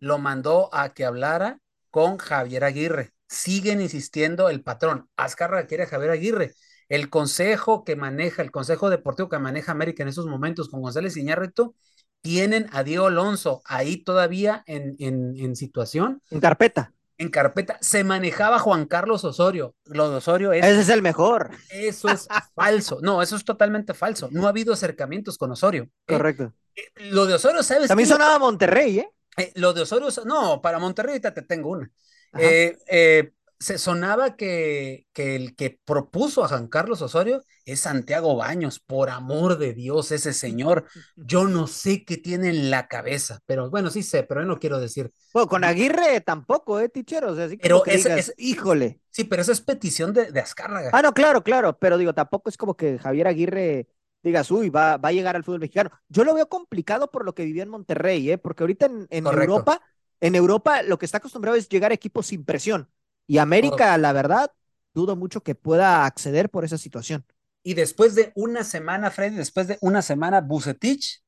[0.00, 1.60] lo mandó a que hablara
[1.90, 3.12] con Javier Aguirre.
[3.28, 5.08] Siguen insistiendo el patrón.
[5.16, 6.54] Azcárraga quiere a Javier Aguirre.
[6.88, 11.16] El consejo que maneja, el consejo deportivo que maneja América en esos momentos con González
[11.16, 11.74] Iñárritu,
[12.22, 16.92] tienen a Diego Alonso ahí todavía en, en, en situación En carpeta.
[17.18, 17.78] En carpeta.
[17.80, 19.74] Se manejaba Juan Carlos Osorio.
[19.84, 20.64] Lo de Osorio es.
[20.64, 21.50] Ese es el mejor.
[21.70, 23.00] Eso es falso.
[23.02, 24.28] No, eso es totalmente falso.
[24.30, 25.84] No ha habido acercamientos con Osorio.
[26.06, 26.14] ¿eh?
[26.14, 26.54] Correcto.
[26.74, 27.88] Eh, lo de Osorio, ¿sabes?
[27.88, 29.10] También sonaba Monterrey, ¿eh?
[29.36, 31.90] Eh, lo de Osorio, no, para Monterrey ahorita te tengo una.
[32.36, 38.36] Eh, eh, se sonaba que, que, el que propuso a Juan Carlos Osorio es Santiago
[38.36, 40.86] Baños, por amor de Dios, ese señor.
[41.16, 44.78] Yo no sé qué tiene en la cabeza, pero bueno, sí sé, pero no quiero
[44.78, 45.10] decir.
[45.32, 47.32] Bueno, con Aguirre tampoco, ¿eh, Tichero?
[47.32, 49.00] O sea, así pero que es, digas, es, híjole.
[49.10, 50.90] Sí, pero eso es petición de, de Azcárraga.
[50.92, 53.88] Ah, no, claro, claro, pero digo, tampoco es como que Javier Aguirre
[54.22, 55.90] digas, uy, va, va a llegar al fútbol mexicano.
[56.08, 58.38] Yo lo veo complicado por lo que vivió en Monterrey, ¿eh?
[58.38, 59.80] porque ahorita en, en Europa,
[60.20, 62.88] en Europa lo que está acostumbrado es llegar a equipos sin presión.
[63.28, 63.98] Y América, oh.
[63.98, 64.50] la verdad,
[64.94, 67.24] dudo mucho que pueda acceder por esa situación.
[67.62, 71.22] Y después de una semana, Freddy, después de una semana, Bucetich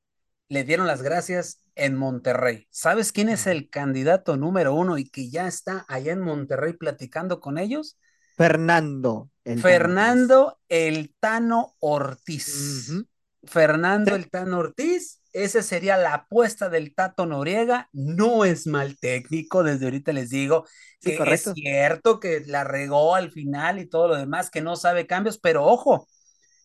[0.48, 2.66] le dieron las gracias en Monterrey.
[2.70, 7.38] ¿Sabes quién es el candidato número uno y que ya está allá en Monterrey platicando
[7.38, 7.98] con ellos?
[8.36, 9.30] Fernando.
[9.44, 12.88] El Fernando el Tano Ortiz.
[12.88, 13.06] Uh -huh.
[13.44, 17.88] Fernando el Tano Ortiz, esa sería la apuesta del Tato Noriega.
[17.92, 20.66] No es mal técnico, desde ahorita les digo
[21.00, 21.50] sí, que correcto.
[21.50, 25.38] es cierto que la regó al final y todo lo demás, que no sabe cambios,
[25.38, 26.08] pero ojo,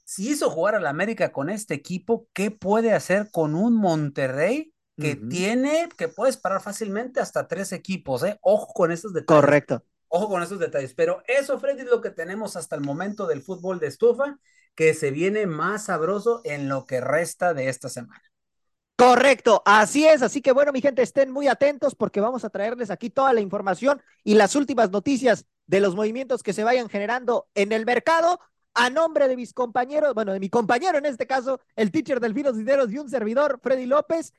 [0.03, 4.72] si hizo jugar a la América con este equipo, ¿qué puede hacer con un Monterrey
[4.99, 5.30] que uh -huh.
[5.30, 8.24] tiene, que puedes parar fácilmente hasta tres equipos?
[8.24, 8.38] ¿eh?
[8.41, 9.41] Ojo con esos detalles.
[9.41, 9.84] Correcto.
[10.07, 13.41] Ojo con esos detalles, pero eso, Freddy, es lo que tenemos hasta el momento del
[13.41, 14.38] fútbol de estufa,
[14.76, 18.22] que se viene más sabroso en lo que resta de esta semana.
[18.98, 22.89] Correcto, así es, así que bueno, mi gente, estén muy atentos porque vamos a traerles
[22.89, 27.48] aquí toda la información y las últimas noticias de los movimientos que se vayan generando
[27.56, 28.39] en el mercado.
[28.74, 32.58] A nombre de mis compañeros, bueno, de mi compañero en este caso, el teacher Delfinos
[32.58, 34.34] Dineros y un servidor, Freddy López,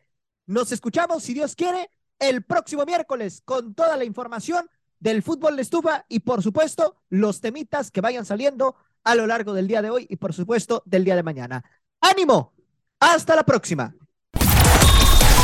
[0.47, 4.69] nos escuchamos, si Dios quiere, el próximo miércoles con toda la información
[5.01, 9.53] del fútbol de estufa y por supuesto los temitas que vayan saliendo a lo largo
[9.53, 11.65] del día de hoy y por supuesto del día de mañana.
[12.01, 12.53] ¡Ánimo!
[13.01, 13.95] Hasta la próxima.